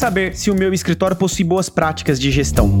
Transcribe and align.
saber 0.00 0.34
se 0.34 0.50
o 0.50 0.54
meu 0.54 0.72
escritório 0.72 1.14
possui 1.14 1.44
boas 1.44 1.68
práticas 1.68 2.18
de 2.18 2.30
gestão? 2.30 2.80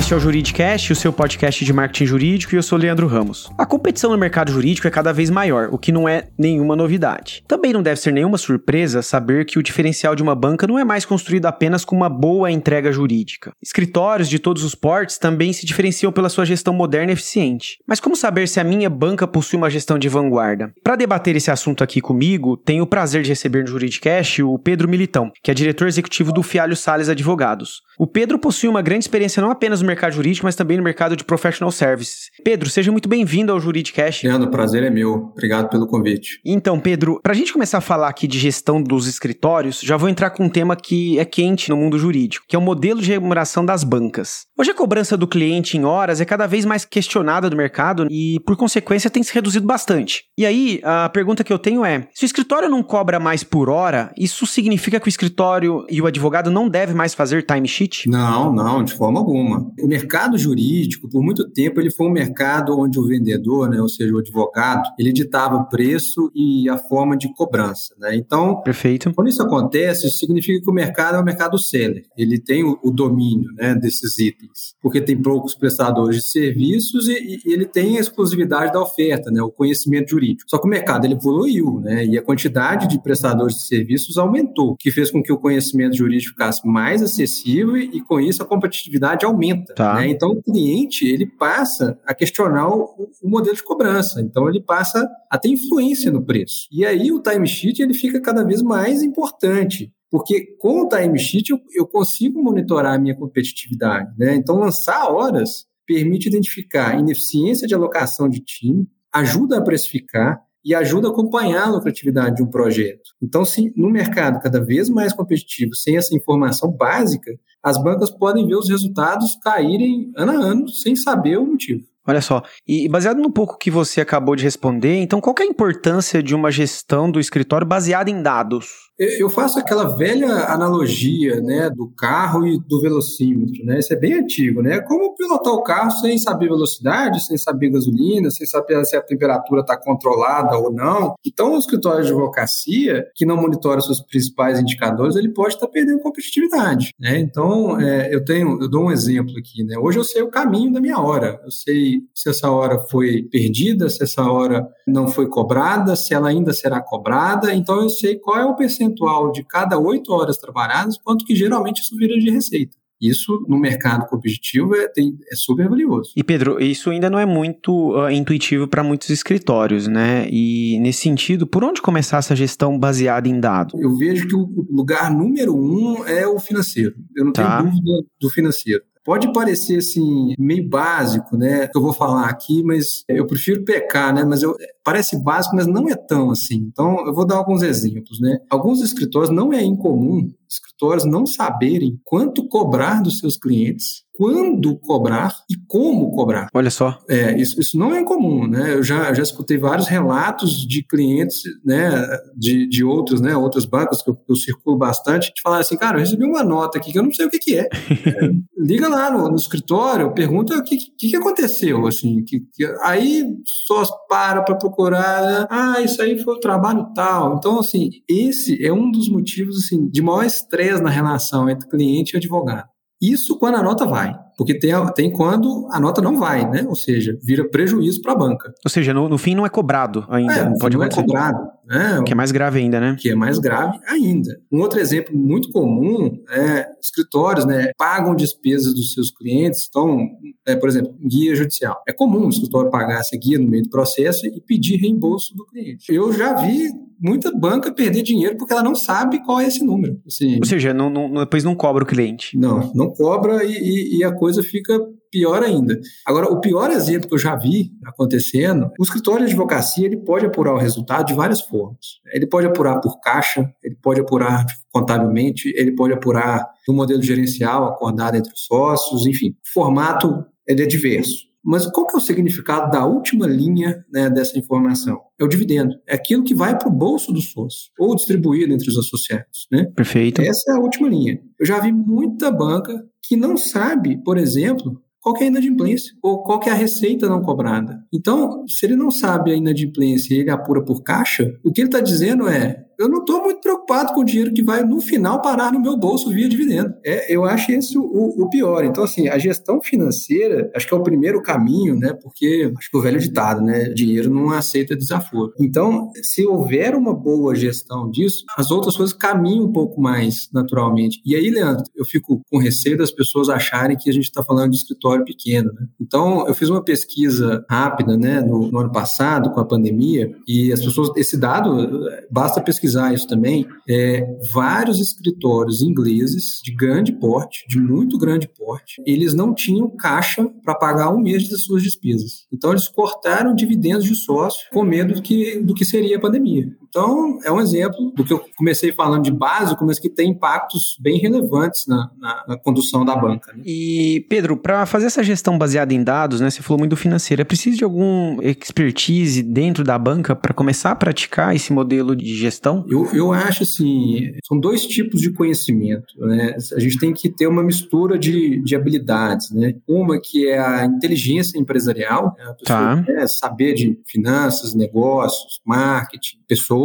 Este 0.00 0.14
é 0.14 0.16
o 0.16 0.20
Juridicast, 0.20 0.94
o 0.94 0.96
seu 0.96 1.12
podcast 1.12 1.62
de 1.62 1.72
marketing 1.74 2.06
jurídico, 2.06 2.54
e 2.54 2.56
eu 2.56 2.62
sou 2.62 2.78
Leandro 2.78 3.06
Ramos. 3.06 3.50
A 3.58 3.66
competição 3.66 4.10
no 4.10 4.16
mercado 4.16 4.50
jurídico 4.50 4.88
é 4.88 4.90
cada 4.90 5.12
vez 5.12 5.28
maior, 5.28 5.68
o 5.70 5.76
que 5.76 5.92
não 5.92 6.08
é 6.08 6.28
nenhuma 6.38 6.74
novidade. 6.74 7.44
Também 7.46 7.74
não 7.74 7.82
deve 7.82 8.00
ser 8.00 8.10
nenhuma 8.10 8.38
surpresa 8.38 9.02
saber 9.02 9.44
que 9.44 9.58
o 9.58 9.62
diferencial 9.62 10.16
de 10.16 10.22
uma 10.22 10.34
banca 10.34 10.66
não 10.66 10.78
é 10.78 10.84
mais 10.84 11.04
construído 11.04 11.44
apenas 11.44 11.84
com 11.84 11.94
uma 11.94 12.08
boa 12.08 12.50
entrega 12.50 12.90
jurídica. 12.90 13.52
Escritórios 13.62 14.30
de 14.30 14.38
todos 14.38 14.64
os 14.64 14.74
portes 14.74 15.18
também 15.18 15.52
se 15.52 15.66
diferenciam 15.66 16.10
pela 16.10 16.30
sua 16.30 16.46
gestão 16.46 16.72
moderna 16.72 17.12
e 17.12 17.14
eficiente. 17.14 17.76
Mas 17.86 18.00
como 18.00 18.16
saber 18.16 18.48
se 18.48 18.58
a 18.58 18.64
minha 18.64 18.88
banca 18.88 19.28
possui 19.28 19.58
uma 19.58 19.68
gestão 19.68 19.98
de 19.98 20.08
vanguarda? 20.08 20.72
Para 20.82 20.96
debater 20.96 21.36
esse 21.36 21.50
assunto 21.50 21.84
aqui 21.84 22.00
comigo, 22.00 22.56
tenho 22.56 22.84
o 22.84 22.86
prazer 22.86 23.22
de 23.22 23.28
receber 23.28 23.60
no 23.60 23.68
Juridicast 23.68 24.42
o 24.42 24.58
Pedro 24.58 24.88
Militão, 24.88 25.30
que 25.42 25.50
é 25.50 25.54
diretor 25.54 25.86
executivo 25.86 26.32
do 26.32 26.42
Fialho 26.42 26.74
Sales 26.74 27.10
Advogados. 27.10 27.82
O 27.98 28.06
Pedro 28.06 28.38
possui 28.38 28.66
uma 28.66 28.80
grande 28.80 29.04
experiência 29.04 29.42
não 29.42 29.50
apenas 29.50 29.82
no 29.82 29.89
mercado 29.90 30.12
jurídico, 30.12 30.46
mas 30.46 30.56
também 30.56 30.76
no 30.76 30.82
mercado 30.82 31.16
de 31.16 31.24
professional 31.24 31.70
services. 31.70 32.30
Pedro, 32.44 32.70
seja 32.70 32.90
muito 32.90 33.08
bem-vindo 33.08 33.52
ao 33.52 33.60
Juridicast. 33.60 34.26
Leandro, 34.26 34.48
o 34.48 34.50
prazer 34.50 34.82
é 34.82 34.90
meu. 34.90 35.30
Obrigado 35.32 35.68
pelo 35.68 35.86
convite. 35.86 36.40
Então, 36.44 36.78
Pedro, 36.78 37.20
para 37.22 37.32
a 37.32 37.36
gente 37.36 37.52
começar 37.52 37.78
a 37.78 37.82
falar 37.82 38.08
aqui 38.08 38.26
de 38.26 38.38
gestão 38.38 38.82
dos 38.82 39.06
escritórios, 39.06 39.80
já 39.80 39.96
vou 39.96 40.08
entrar 40.08 40.30
com 40.30 40.44
um 40.44 40.48
tema 40.48 40.76
que 40.76 41.18
é 41.18 41.24
quente 41.24 41.68
no 41.68 41.76
mundo 41.76 41.98
jurídico, 41.98 42.44
que 42.48 42.56
é 42.56 42.58
o 42.58 42.62
modelo 42.62 43.00
de 43.00 43.10
remuneração 43.10 43.64
das 43.64 43.84
bancas. 43.84 44.46
Hoje 44.56 44.70
a 44.70 44.74
cobrança 44.74 45.16
do 45.16 45.26
cliente 45.26 45.76
em 45.76 45.84
horas 45.84 46.20
é 46.20 46.24
cada 46.24 46.46
vez 46.46 46.64
mais 46.64 46.84
questionada 46.84 47.48
do 47.48 47.56
mercado 47.56 48.06
e, 48.10 48.40
por 48.46 48.56
consequência, 48.56 49.10
tem 49.10 49.22
se 49.22 49.34
reduzido 49.34 49.66
bastante. 49.66 50.24
E 50.36 50.46
aí, 50.46 50.80
a 50.84 51.08
pergunta 51.08 51.42
que 51.42 51.52
eu 51.52 51.58
tenho 51.58 51.84
é: 51.84 52.06
se 52.12 52.24
o 52.24 52.26
escritório 52.26 52.68
não 52.68 52.82
cobra 52.82 53.18
mais 53.18 53.42
por 53.42 53.68
hora, 53.68 54.12
isso 54.16 54.46
significa 54.46 55.00
que 55.00 55.08
o 55.08 55.10
escritório 55.10 55.84
e 55.88 56.00
o 56.00 56.06
advogado 56.06 56.50
não 56.50 56.68
devem 56.68 56.94
mais 56.94 57.14
fazer 57.14 57.42
timesheet? 57.44 58.08
Não, 58.08 58.52
não, 58.52 58.84
de 58.84 58.94
forma 58.94 59.18
alguma. 59.18 59.69
O 59.80 59.86
mercado 59.86 60.36
jurídico, 60.38 61.08
por 61.08 61.22
muito 61.22 61.48
tempo, 61.48 61.80
ele 61.80 61.90
foi 61.90 62.06
um 62.06 62.12
mercado 62.12 62.78
onde 62.78 62.98
o 62.98 63.06
vendedor, 63.06 63.68
né, 63.68 63.80
ou 63.80 63.88
seja, 63.88 64.14
o 64.14 64.18
advogado, 64.18 64.82
ele 64.98 65.12
ditava 65.12 65.62
preço 65.64 66.30
e 66.34 66.68
a 66.68 66.76
forma 66.76 67.16
de 67.16 67.32
cobrança. 67.34 67.94
Né? 67.98 68.16
Então, 68.16 68.60
Perfeito. 68.62 69.12
quando 69.14 69.28
isso 69.28 69.42
acontece, 69.42 70.06
isso 70.06 70.18
significa 70.18 70.62
que 70.62 70.70
o 70.70 70.74
mercado 70.74 71.16
é 71.16 71.20
um 71.20 71.24
mercado 71.24 71.58
seller. 71.58 72.04
Ele 72.16 72.38
tem 72.38 72.64
o, 72.64 72.78
o 72.82 72.90
domínio 72.90 73.52
né, 73.54 73.74
desses 73.74 74.18
itens, 74.18 74.74
porque 74.82 75.00
tem 75.00 75.20
poucos 75.20 75.54
prestadores 75.54 76.16
de 76.16 76.30
serviços 76.30 77.08
e, 77.08 77.40
e, 77.44 77.52
ele 77.52 77.66
tem 77.66 77.96
a 77.96 78.00
exclusividade 78.00 78.72
da 78.72 78.82
oferta, 78.82 79.30
né, 79.30 79.42
o 79.42 79.50
conhecimento 79.50 80.10
jurídico. 80.10 80.48
Só 80.48 80.58
que 80.58 80.66
o 80.66 80.70
mercado 80.70 81.04
ele 81.04 81.14
evoluiu 81.14 81.80
né, 81.80 82.04
e 82.04 82.18
a 82.18 82.22
quantidade 82.22 82.88
de 82.88 83.00
prestadores 83.02 83.56
de 83.56 83.66
serviços 83.66 84.18
aumentou, 84.18 84.72
o 84.72 84.76
que 84.76 84.90
fez 84.90 85.10
com 85.10 85.22
que 85.22 85.32
o 85.32 85.38
conhecimento 85.38 85.96
jurídico 85.96 86.30
ficasse 86.30 86.66
mais 86.66 87.02
acessível 87.02 87.76
e, 87.76 88.00
com 88.00 88.20
isso 88.20 88.42
a 88.42 88.46
competitividade 88.46 89.24
aumenta. 89.24 89.59
Tá. 89.74 89.94
Né? 89.96 90.08
Então 90.08 90.30
o 90.30 90.42
cliente 90.42 91.06
ele 91.06 91.26
passa 91.26 91.98
a 92.04 92.14
questionar 92.14 92.68
o, 92.68 93.10
o, 93.22 93.28
modelo 93.28 93.56
de 93.56 93.62
cobrança, 93.62 94.20
então 94.20 94.48
ele 94.48 94.60
passa 94.60 95.08
a 95.30 95.38
ter 95.38 95.48
influência 95.48 96.10
no 96.10 96.24
preço. 96.24 96.68
E 96.70 96.84
aí 96.84 97.12
o 97.12 97.20
timesheet 97.20 97.80
ele 97.80 97.94
fica 97.94 98.20
cada 98.20 98.44
vez 98.44 98.62
mais 98.62 99.02
importante. 99.02 99.92
Porque 100.10 100.56
com 100.58 100.82
o 100.82 100.88
timesheet 100.88 101.50
eu, 101.50 101.60
eu 101.72 101.86
consigo 101.86 102.42
monitorar 102.42 102.94
a 102.94 102.98
minha 102.98 103.14
competitividade. 103.14 104.12
Né? 104.18 104.34
Então, 104.34 104.58
lançar 104.58 105.08
horas 105.08 105.66
permite 105.86 106.28
identificar 106.28 106.98
ineficiência 106.98 107.66
de 107.66 107.74
alocação 107.74 108.28
de 108.28 108.40
time, 108.40 108.88
ajuda 109.12 109.58
a 109.58 109.62
precificar 109.62 110.40
e 110.64 110.74
ajuda 110.74 111.08
a 111.08 111.10
acompanhar 111.10 111.68
a 111.68 111.70
lucratividade 111.70 112.36
de 112.36 112.42
um 112.42 112.46
projeto. 112.46 113.10
Então, 113.22 113.44
se 113.44 113.72
no 113.76 113.90
mercado 113.90 114.40
cada 114.40 114.60
vez 114.62 114.88
mais 114.88 115.12
competitivo, 115.12 115.74
sem 115.74 115.96
essa 115.96 116.14
informação 116.14 116.70
básica, 116.70 117.32
as 117.62 117.82
bancas 117.82 118.10
podem 118.10 118.46
ver 118.46 118.56
os 118.56 118.68
resultados 118.68 119.36
caírem 119.42 120.10
ano 120.16 120.32
a 120.32 120.36
ano 120.36 120.68
sem 120.68 120.96
saber 120.96 121.38
o 121.38 121.46
motivo. 121.46 121.84
Olha 122.06 122.22
só, 122.22 122.42
e 122.66 122.88
baseado 122.88 123.18
no 123.18 123.30
pouco 123.30 123.58
que 123.58 123.70
você 123.70 124.00
acabou 124.00 124.34
de 124.34 124.42
responder, 124.42 124.96
então 124.96 125.20
qual 125.20 125.34
é 125.38 125.42
a 125.42 125.46
importância 125.46 126.22
de 126.22 126.34
uma 126.34 126.50
gestão 126.50 127.10
do 127.10 127.20
escritório 127.20 127.66
baseada 127.66 128.10
em 128.10 128.22
dados? 128.22 128.89
Eu 129.00 129.30
faço 129.30 129.58
aquela 129.58 129.96
velha 129.96 130.44
analogia, 130.52 131.40
né, 131.40 131.70
do 131.70 131.88
carro 131.88 132.46
e 132.46 132.58
do 132.58 132.82
velocímetro, 132.82 133.64
né? 133.64 133.78
Isso 133.78 133.94
é 133.94 133.96
bem 133.96 134.12
antigo, 134.12 134.60
né? 134.60 134.78
Como 134.80 135.14
pilotar 135.14 135.54
o 135.54 135.62
carro 135.62 135.90
sem 135.90 136.18
saber 136.18 136.48
velocidade, 136.48 137.24
sem 137.24 137.38
saber 137.38 137.70
gasolina, 137.70 138.30
sem 138.30 138.46
saber 138.46 138.84
se 138.84 138.94
a 138.94 139.00
temperatura 139.00 139.62
está 139.62 139.74
controlada 139.74 140.54
ou 140.58 140.70
não. 140.70 141.14
Então, 141.24 141.54
o 141.54 141.58
escritório 141.58 142.04
de 142.04 142.10
advocacia, 142.10 143.06
que 143.14 143.24
não 143.24 143.38
monitora 143.38 143.80
seus 143.80 144.02
principais 144.02 144.60
indicadores, 144.60 145.16
ele 145.16 145.30
pode 145.30 145.54
estar 145.54 145.66
tá 145.66 145.72
perdendo 145.72 146.00
competitividade, 146.00 146.92
né? 147.00 147.18
Então, 147.18 147.80
é, 147.80 148.14
eu 148.14 148.22
tenho, 148.22 148.60
eu 148.60 148.68
dou 148.68 148.84
um 148.84 148.92
exemplo 148.92 149.32
aqui, 149.38 149.64
né? 149.64 149.78
Hoje 149.78 149.98
eu 149.98 150.04
sei 150.04 150.20
o 150.20 150.28
caminho 150.28 150.74
da 150.74 150.80
minha 150.80 151.00
hora. 151.00 151.40
Eu 151.42 151.50
sei 151.50 152.02
se 152.14 152.28
essa 152.28 152.50
hora 152.50 152.78
foi 152.90 153.22
perdida, 153.22 153.88
se 153.88 154.02
essa 154.02 154.30
hora 154.30 154.68
não 154.86 155.08
foi 155.08 155.26
cobrada, 155.26 155.96
se 155.96 156.12
ela 156.12 156.28
ainda 156.28 156.52
será 156.52 156.82
cobrada. 156.82 157.54
Então, 157.54 157.80
eu 157.80 157.88
sei 157.88 158.16
qual 158.16 158.36
é 158.36 158.44
o 158.44 158.54
percentual 158.54 158.89
percentual 158.90 159.32
de 159.32 159.44
cada 159.44 159.78
oito 159.78 160.12
horas 160.12 160.36
trabalhadas, 160.36 160.98
quanto 160.98 161.24
que 161.24 161.34
geralmente 161.34 161.80
isso 161.80 161.96
vira 161.96 162.18
de 162.18 162.30
receita. 162.30 162.76
Isso, 163.00 163.46
no 163.48 163.58
mercado 163.58 164.06
competitivo, 164.06 164.74
é, 164.74 164.86
tem, 164.86 165.16
é 165.32 165.34
super 165.34 165.70
valioso. 165.70 166.12
E, 166.14 166.22
Pedro, 166.22 166.62
isso 166.62 166.90
ainda 166.90 167.08
não 167.08 167.18
é 167.18 167.24
muito 167.24 167.96
uh, 167.98 168.10
intuitivo 168.10 168.68
para 168.68 168.84
muitos 168.84 169.08
escritórios, 169.08 169.88
né? 169.88 170.28
E, 170.30 170.78
nesse 170.80 171.00
sentido, 171.00 171.46
por 171.46 171.64
onde 171.64 171.80
começar 171.80 172.18
essa 172.18 172.36
gestão 172.36 172.78
baseada 172.78 173.26
em 173.26 173.40
dados? 173.40 173.80
Eu 173.80 173.96
vejo 173.96 174.28
que 174.28 174.36
o 174.36 174.66
lugar 174.70 175.10
número 175.10 175.56
um 175.56 176.04
é 176.04 176.28
o 176.28 176.38
financeiro. 176.38 176.94
Eu 177.16 177.24
não 177.24 177.32
tá. 177.32 177.62
tenho 177.62 177.70
dúvida 177.70 178.06
do 178.20 178.28
financeiro. 178.28 178.82
Pode 179.10 179.32
parecer 179.32 179.78
assim 179.78 180.34
meio 180.38 180.68
básico, 180.68 181.36
né? 181.36 181.66
Que 181.66 181.76
eu 181.76 181.82
vou 181.82 181.92
falar 181.92 182.28
aqui, 182.28 182.62
mas 182.62 183.02
eu 183.08 183.26
prefiro 183.26 183.64
pecar, 183.64 184.14
né? 184.14 184.22
Mas 184.22 184.40
eu, 184.40 184.56
parece 184.84 185.20
básico, 185.20 185.56
mas 185.56 185.66
não 185.66 185.88
é 185.88 185.96
tão 185.96 186.30
assim. 186.30 186.68
Então, 186.72 187.04
eu 187.04 187.12
vou 187.12 187.26
dar 187.26 187.38
alguns 187.38 187.60
exemplos, 187.60 188.20
né? 188.20 188.38
Alguns 188.48 188.80
escritórios 188.80 189.28
não 189.28 189.52
é 189.52 189.64
incomum 189.64 190.30
escritórios 190.50 191.04
não 191.04 191.26
saberem 191.26 192.00
quanto 192.04 192.48
cobrar 192.48 193.02
dos 193.02 193.18
seus 193.18 193.36
clientes 193.36 194.04
quando 194.20 194.76
cobrar 194.76 195.34
e 195.48 195.54
como 195.66 196.10
cobrar. 196.10 196.48
Olha 196.52 196.70
só. 196.70 196.98
É, 197.08 197.34
isso, 197.40 197.58
isso 197.58 197.78
não 197.78 197.94
é 197.94 198.00
incomum, 198.00 198.46
né? 198.46 198.74
Eu 198.74 198.82
já, 198.82 199.14
já 199.14 199.22
escutei 199.22 199.56
vários 199.56 199.88
relatos 199.88 200.68
de 200.68 200.82
clientes, 200.82 201.40
né, 201.64 202.06
de, 202.36 202.68
de 202.68 202.84
outros, 202.84 203.22
né, 203.22 203.34
outros 203.34 203.64
bancos 203.64 204.02
que 204.02 204.10
eu, 204.10 204.18
eu 204.28 204.36
circulo 204.36 204.76
bastante, 204.76 205.32
de 205.34 205.40
falar 205.40 205.60
assim, 205.60 205.74
cara, 205.74 205.96
eu 205.96 206.00
recebi 206.00 206.26
uma 206.26 206.44
nota 206.44 206.76
aqui 206.76 206.92
que 206.92 206.98
eu 206.98 207.02
não 207.02 207.10
sei 207.10 207.24
o 207.24 207.30
que, 207.30 207.38
que 207.38 207.56
é. 207.56 207.62
é 207.62 208.30
liga 208.60 208.88
lá 208.90 209.10
no, 209.10 209.26
no, 209.30 209.36
escritório, 209.36 210.12
pergunta 210.12 210.54
o 210.54 210.62
que, 210.62 210.76
que, 210.76 211.08
que 211.08 211.16
aconteceu, 211.16 211.86
assim, 211.86 212.22
que, 212.22 212.40
que, 212.40 212.66
aí 212.82 213.24
só 213.66 213.84
para 214.06 214.42
para 214.42 214.56
procurar, 214.56 215.46
ah, 215.48 215.80
isso 215.80 216.02
aí 216.02 216.18
foi 216.18 216.34
o 216.34 216.40
trabalho 216.40 216.92
tal. 216.94 217.36
Então, 217.38 217.58
assim, 217.58 217.88
esse 218.06 218.62
é 218.62 218.70
um 218.70 218.90
dos 218.90 219.08
motivos, 219.08 219.56
assim, 219.56 219.88
de 219.88 220.02
maior 220.02 220.24
estresse 220.42 220.82
na 220.82 220.90
relação 220.90 221.48
entre 221.48 221.68
cliente 221.68 222.14
e 222.14 222.16
advogado. 222.16 222.68
Isso 223.00 223.38
quando 223.38 223.54
a 223.54 223.62
nota 223.62 223.86
vai, 223.86 224.14
porque 224.36 224.58
tem, 224.58 224.72
tem 224.94 225.10
quando 225.10 225.66
a 225.70 225.80
nota 225.80 226.02
não 226.02 226.18
vai, 226.18 226.48
né? 226.48 226.66
Ou 226.68 226.76
seja, 226.76 227.16
vira 227.22 227.48
prejuízo 227.48 228.02
para 228.02 228.12
a 228.12 228.16
banca. 228.16 228.52
Ou 228.62 228.70
seja, 228.70 228.92
no, 228.92 229.08
no, 229.08 229.16
fim 229.16 229.34
não 229.34 229.46
é 229.46 229.48
cobrado 229.48 230.04
ainda. 230.08 230.34
É, 230.34 230.44
não 230.44 230.58
pode 230.58 230.76
não 230.76 230.84
é 230.84 230.90
cobrado. 230.90 231.48
Né? 231.70 232.02
Que 232.04 232.12
é 232.12 232.16
mais 232.16 232.32
grave 232.32 232.58
ainda, 232.58 232.80
né? 232.80 232.96
Que 232.98 233.10
é 233.10 233.14
mais 233.14 233.38
grave 233.38 233.78
ainda. 233.86 234.40
Um 234.50 234.60
outro 234.60 234.80
exemplo 234.80 235.16
muito 235.16 235.50
comum 235.52 236.20
é 236.28 236.66
escritórios, 236.82 237.46
né? 237.46 237.70
Pagam 237.78 238.16
despesas 238.16 238.74
dos 238.74 238.92
seus 238.92 239.12
clientes. 239.12 239.68
Então, 239.68 240.08
é, 240.44 240.56
por 240.56 240.68
exemplo, 240.68 240.92
guia 241.00 241.36
judicial. 241.36 241.80
É 241.88 241.92
comum 241.92 242.26
o 242.26 242.28
escritório 242.28 242.70
pagar 242.70 242.98
essa 242.98 243.16
guia 243.16 243.38
no 243.38 243.46
meio 243.46 243.62
do 243.62 243.70
processo 243.70 244.26
e 244.26 244.40
pedir 244.40 244.78
reembolso 244.78 245.36
do 245.36 245.46
cliente. 245.46 245.84
Eu 245.88 246.12
já 246.12 246.34
vi 246.34 246.70
muita 247.00 247.30
banca 247.32 247.72
perder 247.72 248.02
dinheiro 248.02 248.36
porque 248.36 248.52
ela 248.52 248.62
não 248.62 248.74
sabe 248.74 249.24
qual 249.24 249.40
é 249.40 249.46
esse 249.46 249.64
número. 249.64 250.00
Assim, 250.06 250.38
Ou 250.38 250.44
seja, 250.44 250.74
não, 250.74 250.90
não, 250.90 251.12
depois 251.20 251.44
não 251.44 251.54
cobra 251.54 251.84
o 251.84 251.86
cliente. 251.86 252.36
Não, 252.36 252.72
não 252.74 252.90
cobra 252.90 253.44
e, 253.44 253.52
e, 253.52 253.98
e, 253.98 254.04
a 254.04 254.12
coisa 254.12 254.42
fica 254.42 254.76
pior 255.10 255.42
ainda. 255.42 255.78
Agora, 256.06 256.26
o 256.32 256.40
pior 256.40 256.70
exemplo 256.70 257.08
que 257.08 257.14
eu 257.14 257.18
já 257.18 257.34
vi 257.36 257.70
acontecendo, 257.84 258.70
o 258.78 258.82
escritório 258.82 259.26
de 259.26 259.32
advocacia 259.32 259.86
ele 259.86 259.98
pode 259.98 260.26
apurar 260.26 260.54
o 260.54 260.58
resultado 260.58 261.06
de 261.06 261.14
várias 261.14 261.40
formas. 261.40 262.00
Ele 262.12 262.26
pode 262.26 262.46
apurar 262.46 262.80
por 262.80 263.00
caixa, 263.00 263.48
ele 263.62 263.76
pode 263.82 264.00
apurar 264.00 264.46
contabilmente, 264.72 265.52
ele 265.56 265.72
pode 265.72 265.92
apurar 265.92 266.48
no 266.66 266.74
modelo 266.74 267.02
gerencial 267.02 267.66
acordado 267.66 268.16
entre 268.16 268.32
os 268.32 268.44
sócios, 268.44 269.06
enfim, 269.06 269.30
o 269.30 269.52
formato 269.52 270.24
ele 270.46 270.62
é 270.62 270.66
diverso. 270.66 271.30
Mas 271.42 271.66
qual 271.66 271.86
que 271.86 271.94
é 271.94 271.98
o 271.98 272.02
significado 272.02 272.70
da 272.70 272.84
última 272.84 273.26
linha 273.26 273.84
né, 273.90 274.10
dessa 274.10 274.38
informação? 274.38 275.00
É 275.18 275.24
o 275.24 275.28
dividendo. 275.28 275.74
É 275.86 275.94
aquilo 275.94 276.22
que 276.22 276.34
vai 276.34 276.56
para 276.56 276.68
o 276.68 276.72
bolso 276.72 277.12
do 277.12 277.20
sócio 277.20 277.70
ou 277.78 277.96
distribuído 277.96 278.52
entre 278.52 278.68
os 278.68 278.76
associados. 278.76 279.48
Né? 279.50 279.64
Perfeito. 279.74 280.20
Essa 280.20 280.52
é 280.52 280.54
a 280.54 280.60
última 280.60 280.88
linha. 280.88 281.18
Eu 281.38 281.46
já 281.46 281.58
vi 281.58 281.72
muita 281.72 282.30
banca 282.30 282.84
que 283.02 283.16
não 283.16 283.36
sabe, 283.36 283.96
por 284.04 284.18
exemplo, 284.18 284.82
qual 285.00 285.16
é 285.16 285.24
a 285.24 285.26
inadimplência 285.26 285.94
ou 286.02 286.22
qual 286.22 286.40
é 286.44 286.50
a 286.50 286.54
receita 286.54 287.08
não 287.08 287.22
cobrada. 287.22 287.82
Então, 287.92 288.46
se 288.46 288.66
ele 288.66 288.76
não 288.76 288.90
sabe 288.90 289.32
a 289.32 289.36
inadimplência 289.36 290.14
e 290.14 290.18
ele 290.18 290.30
apura 290.30 290.62
por 290.62 290.82
caixa, 290.82 291.32
o 291.44 291.52
que 291.52 291.62
ele 291.62 291.68
está 291.68 291.80
dizendo 291.80 292.28
é: 292.28 292.66
eu 292.80 292.88
não 292.88 293.00
estou 293.00 293.22
muito 293.22 293.42
preocupado 293.42 293.92
com 293.92 294.00
o 294.00 294.04
dinheiro 294.04 294.32
que 294.32 294.42
vai, 294.42 294.64
no 294.64 294.80
final, 294.80 295.20
parar 295.20 295.52
no 295.52 295.60
meu 295.60 295.76
bolso 295.76 296.08
via 296.08 296.26
dividendo. 296.26 296.72
É, 296.82 297.14
eu 297.14 297.26
acho 297.26 297.52
esse 297.52 297.76
o, 297.76 297.82
o, 297.82 298.30
pior. 298.30 298.64
Então, 298.64 298.82
assim, 298.82 299.06
a 299.06 299.18
gestão 299.18 299.60
financeira, 299.60 300.50
acho 300.56 300.66
que 300.66 300.72
é 300.72 300.76
o 300.78 300.82
primeiro 300.82 301.22
caminho, 301.22 301.76
né? 301.76 301.92
Porque, 301.92 302.50
acho 302.56 302.70
que 302.70 302.76
o 302.78 302.80
velho 302.80 302.98
ditado, 302.98 303.42
né? 303.42 303.64
Dinheiro 303.68 304.08
não 304.08 304.30
aceita 304.30 304.74
desaforo. 304.74 305.34
Então, 305.38 305.90
se 306.02 306.26
houver 306.26 306.74
uma 306.74 306.94
boa 306.94 307.34
gestão 307.34 307.90
disso, 307.90 308.24
as 308.34 308.50
outras 308.50 308.74
coisas 308.78 308.96
caminham 308.96 309.44
um 309.44 309.52
pouco 309.52 309.78
mais 309.78 310.30
naturalmente. 310.32 311.02
E 311.04 311.14
aí, 311.14 311.28
Leandro, 311.28 311.64
eu 311.76 311.84
fico 311.84 312.22
com 312.30 312.38
receio 312.38 312.78
das 312.78 312.90
pessoas 312.90 313.28
acharem 313.28 313.76
que 313.76 313.90
a 313.90 313.92
gente 313.92 314.04
está 314.04 314.24
falando 314.24 314.52
de 314.52 314.56
escritório 314.56 315.04
pequeno, 315.04 315.52
né? 315.52 315.66
Então, 315.78 316.26
eu 316.26 316.32
fiz 316.32 316.48
uma 316.48 316.64
pesquisa 316.64 317.44
rápida, 317.46 317.94
né? 317.98 318.22
No, 318.22 318.50
no 318.50 318.58
ano 318.58 318.72
passado, 318.72 319.30
com 319.32 319.40
a 319.40 319.44
pandemia, 319.44 320.10
e 320.26 320.50
as 320.50 320.64
pessoas, 320.64 320.90
esse 320.96 321.18
dado, 321.18 321.86
basta 322.10 322.40
pesquisar 322.40 322.69
pesquisar 322.70 322.94
isso 322.94 323.06
também, 323.06 323.46
é, 323.68 324.06
vários 324.32 324.80
escritórios 324.80 325.62
ingleses 325.62 326.40
de 326.42 326.54
grande 326.54 326.92
porte, 326.92 327.44
de 327.48 327.58
muito 327.58 327.98
grande 327.98 328.28
porte, 328.28 328.80
eles 328.86 329.12
não 329.12 329.34
tinham 329.34 329.68
caixa 329.76 330.26
para 330.44 330.54
pagar 330.54 330.90
um 330.90 331.00
mês 331.00 331.28
das 331.28 331.44
suas 331.44 331.62
despesas. 331.62 332.26
Então, 332.32 332.50
eles 332.50 332.68
cortaram 332.68 333.34
dividendos 333.34 333.84
de 333.84 333.94
sócio 333.94 334.48
com 334.52 334.62
medo 334.62 334.94
do 334.94 335.02
que, 335.02 335.40
do 335.40 335.54
que 335.54 335.64
seria 335.64 335.96
a 335.96 336.00
pandemia. 336.00 336.48
Então, 336.70 337.18
é 337.24 337.32
um 337.32 337.40
exemplo 337.40 337.92
do 337.96 338.04
que 338.04 338.12
eu 338.12 338.24
comecei 338.36 338.72
falando 338.72 339.02
de 339.02 339.10
básico, 339.10 339.66
mas 339.66 339.78
que 339.78 339.90
tem 339.90 340.10
impactos 340.10 340.76
bem 340.80 340.98
relevantes 340.98 341.66
na, 341.66 341.90
na, 341.98 342.24
na 342.28 342.38
condução 342.38 342.84
da 342.84 342.94
banca. 342.94 343.32
Né? 343.32 343.42
E, 343.44 344.06
Pedro, 344.08 344.36
para 344.36 344.64
fazer 344.66 344.86
essa 344.86 345.02
gestão 345.02 345.36
baseada 345.36 345.74
em 345.74 345.82
dados, 345.82 346.20
né, 346.20 346.30
você 346.30 346.42
falou 346.42 346.60
muito 346.60 346.70
do 346.70 346.76
financeiro, 346.76 347.20
é 347.20 347.24
preciso 347.24 347.58
de 347.58 347.64
algum 347.64 348.22
expertise 348.22 349.20
dentro 349.22 349.64
da 349.64 349.76
banca 349.76 350.14
para 350.14 350.32
começar 350.32 350.70
a 350.70 350.76
praticar 350.76 351.34
esse 351.34 351.52
modelo 351.52 351.96
de 351.96 352.14
gestão? 352.16 352.64
Eu, 352.68 352.88
eu 352.94 353.12
acho 353.12 353.42
assim, 353.42 354.12
são 354.24 354.38
dois 354.38 354.64
tipos 354.64 355.00
de 355.00 355.10
conhecimento. 355.10 355.98
Né? 355.98 356.36
A 356.54 356.60
gente 356.60 356.78
tem 356.78 356.92
que 356.92 357.08
ter 357.08 357.26
uma 357.26 357.42
mistura 357.42 357.98
de, 357.98 358.40
de 358.42 358.54
habilidades. 358.54 359.32
Né? 359.32 359.56
Uma 359.66 360.00
que 360.00 360.28
é 360.28 360.38
a 360.38 360.64
inteligência 360.64 361.36
empresarial, 361.36 362.14
né? 362.16 362.24
a 362.28 362.34
pessoa 362.34 362.84
tá. 362.84 363.08
saber 363.08 363.54
de 363.54 363.76
finanças, 363.86 364.54
negócios, 364.54 365.40
marketing, 365.44 366.18
pessoas. 366.28 366.59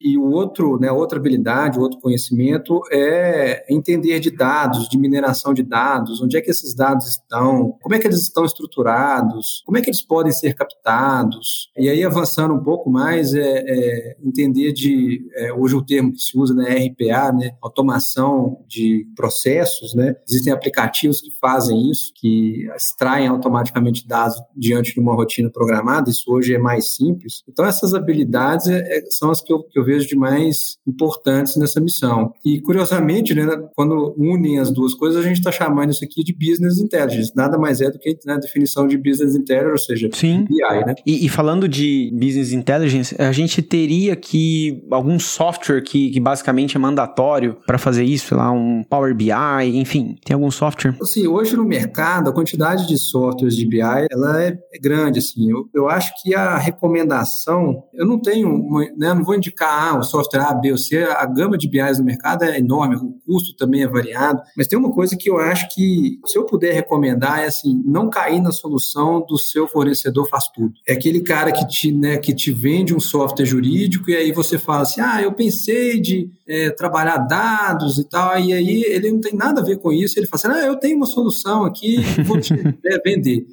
E 0.00 0.16
o 0.16 0.24
outro, 0.24 0.78
né, 0.78 0.90
outra 0.90 1.18
habilidade, 1.18 1.78
outro 1.78 2.00
conhecimento 2.00 2.80
é 2.90 3.64
entender 3.68 4.20
de 4.20 4.30
dados, 4.30 4.88
de 4.88 4.98
mineração 4.98 5.52
de 5.52 5.62
dados, 5.62 6.20
onde 6.22 6.36
é 6.36 6.40
que 6.40 6.50
esses 6.50 6.74
dados 6.74 7.06
estão, 7.06 7.76
como 7.82 7.94
é 7.94 7.98
que 7.98 8.06
eles 8.06 8.22
estão 8.22 8.44
estruturados, 8.44 9.62
como 9.64 9.78
é 9.78 9.82
que 9.82 9.90
eles 9.90 10.02
podem 10.02 10.32
ser 10.32 10.54
captados. 10.54 11.70
E 11.76 11.88
aí, 11.88 12.04
avançando 12.04 12.54
um 12.54 12.62
pouco 12.62 12.90
mais, 12.90 13.34
é, 13.34 13.64
é 13.66 14.16
entender 14.22 14.72
de 14.72 15.26
é, 15.34 15.52
hoje 15.52 15.74
o 15.74 15.84
termo 15.84 16.12
que 16.12 16.20
se 16.20 16.38
usa, 16.38 16.54
né, 16.54 16.86
RPA, 16.86 17.32
né, 17.32 17.50
automação 17.60 18.64
de 18.66 19.06
processos, 19.14 19.94
né, 19.94 20.14
existem 20.28 20.52
aplicativos 20.52 21.20
que 21.20 21.30
fazem 21.40 21.90
isso, 21.90 22.12
que 22.14 22.66
extraem 22.74 23.26
automaticamente 23.26 24.06
dados 24.06 24.36
diante 24.56 24.94
de 24.94 25.00
uma 25.00 25.14
rotina 25.14 25.50
programada, 25.50 26.10
isso 26.10 26.24
hoje 26.32 26.54
é 26.54 26.58
mais 26.58 26.94
simples. 26.94 27.42
Então 27.48 27.64
essas 27.64 27.94
habilidades 27.94 28.66
é, 28.68 28.98
é, 28.98 29.10
são 29.26 29.30
as 29.30 29.42
que 29.42 29.52
eu, 29.52 29.62
que 29.62 29.78
eu 29.78 29.84
vejo 29.84 30.06
de 30.06 30.16
mais 30.16 30.76
importantes 30.86 31.56
nessa 31.56 31.80
missão. 31.80 32.32
E 32.44 32.60
curiosamente, 32.60 33.34
né, 33.34 33.46
quando 33.74 34.14
unem 34.16 34.58
as 34.58 34.70
duas 34.70 34.94
coisas, 34.94 35.24
a 35.24 35.28
gente 35.28 35.38
está 35.38 35.50
chamando 35.50 35.90
isso 35.90 36.04
aqui 36.04 36.22
de 36.22 36.32
Business 36.32 36.78
Intelligence, 36.78 37.32
nada 37.34 37.58
mais 37.58 37.80
é 37.80 37.90
do 37.90 37.98
que 37.98 38.16
né, 38.24 38.34
a 38.34 38.38
definição 38.38 38.86
de 38.86 38.96
Business 38.96 39.34
Intelligence, 39.34 39.72
ou 39.72 39.78
seja, 39.78 40.08
Sim. 40.12 40.44
BI, 40.44 40.84
né? 40.86 40.94
E, 41.04 41.26
e 41.26 41.28
falando 41.28 41.68
de 41.68 42.10
Business 42.14 42.52
Intelligence, 42.52 43.14
a 43.18 43.32
gente 43.32 43.60
teria 43.62 44.14
que 44.14 44.84
algum 44.90 45.18
software 45.18 45.82
que, 45.82 46.10
que 46.10 46.20
basicamente 46.20 46.76
é 46.76 46.78
mandatório 46.80 47.56
para 47.66 47.78
fazer 47.78 48.04
isso, 48.04 48.28
sei 48.28 48.36
lá, 48.36 48.50
um 48.52 48.84
Power 48.84 49.14
BI, 49.14 49.32
enfim, 49.74 50.16
tem 50.24 50.34
algum 50.34 50.50
software? 50.50 50.96
Assim, 51.00 51.26
hoje 51.26 51.56
no 51.56 51.64
mercado, 51.64 52.30
a 52.30 52.32
quantidade 52.32 52.86
de 52.86 52.98
softwares 52.98 53.56
de 53.56 53.66
BI, 53.66 53.80
ela 53.80 54.42
é 54.42 54.56
grande, 54.80 55.18
assim, 55.18 55.50
eu, 55.50 55.68
eu 55.74 55.88
acho 55.88 56.12
que 56.22 56.34
a 56.34 56.56
recomendação, 56.56 57.82
eu 57.94 58.06
não 58.06 58.20
tenho, 58.20 58.62
né, 58.96 59.15
não 59.16 59.24
vou 59.24 59.34
indicar 59.34 59.94
ah, 59.94 59.98
o 59.98 60.02
software 60.02 60.40
A, 60.40 60.54
B 60.54 60.70
ou 60.70 60.78
C, 60.78 61.02
a 61.02 61.24
gama 61.26 61.58
de 61.58 61.68
BIs 61.68 61.98
no 61.98 62.04
mercado 62.04 62.44
é 62.44 62.58
enorme, 62.58 62.96
o 62.96 63.18
custo 63.26 63.56
também 63.56 63.82
é 63.82 63.88
variado, 63.88 64.40
mas 64.56 64.66
tem 64.66 64.78
uma 64.78 64.92
coisa 64.92 65.16
que 65.16 65.28
eu 65.28 65.38
acho 65.38 65.68
que, 65.74 66.18
se 66.26 66.38
eu 66.38 66.44
puder 66.44 66.72
recomendar, 66.72 67.40
é 67.40 67.46
assim, 67.46 67.82
não 67.84 68.08
cair 68.08 68.40
na 68.40 68.52
solução 68.52 69.24
do 69.26 69.38
seu 69.38 69.66
fornecedor 69.66 70.28
faz 70.28 70.48
tudo. 70.48 70.74
É 70.86 70.92
aquele 70.92 71.20
cara 71.20 71.50
que 71.50 71.66
te, 71.66 71.92
né, 71.92 72.18
que 72.18 72.34
te 72.34 72.52
vende 72.52 72.94
um 72.94 73.00
software 73.00 73.46
jurídico 73.46 74.10
e 74.10 74.16
aí 74.16 74.32
você 74.32 74.58
fala 74.58 74.82
assim, 74.82 75.00
ah, 75.00 75.22
eu 75.22 75.32
pensei 75.32 76.00
de 76.00 76.30
é, 76.46 76.70
trabalhar 76.70 77.18
dados 77.18 77.98
e 77.98 78.08
tal, 78.08 78.38
e 78.38 78.52
aí 78.52 78.82
ele 78.86 79.10
não 79.10 79.20
tem 79.20 79.34
nada 79.34 79.60
a 79.60 79.64
ver 79.64 79.78
com 79.78 79.92
isso, 79.92 80.18
ele 80.18 80.26
fala 80.26 80.54
assim, 80.54 80.64
ah, 80.64 80.66
eu 80.66 80.76
tenho 80.76 80.96
uma 80.96 81.06
solução 81.06 81.64
aqui, 81.64 81.98
vou 82.24 82.40
te 82.40 82.52
é, 82.84 82.98
vender 83.04 83.46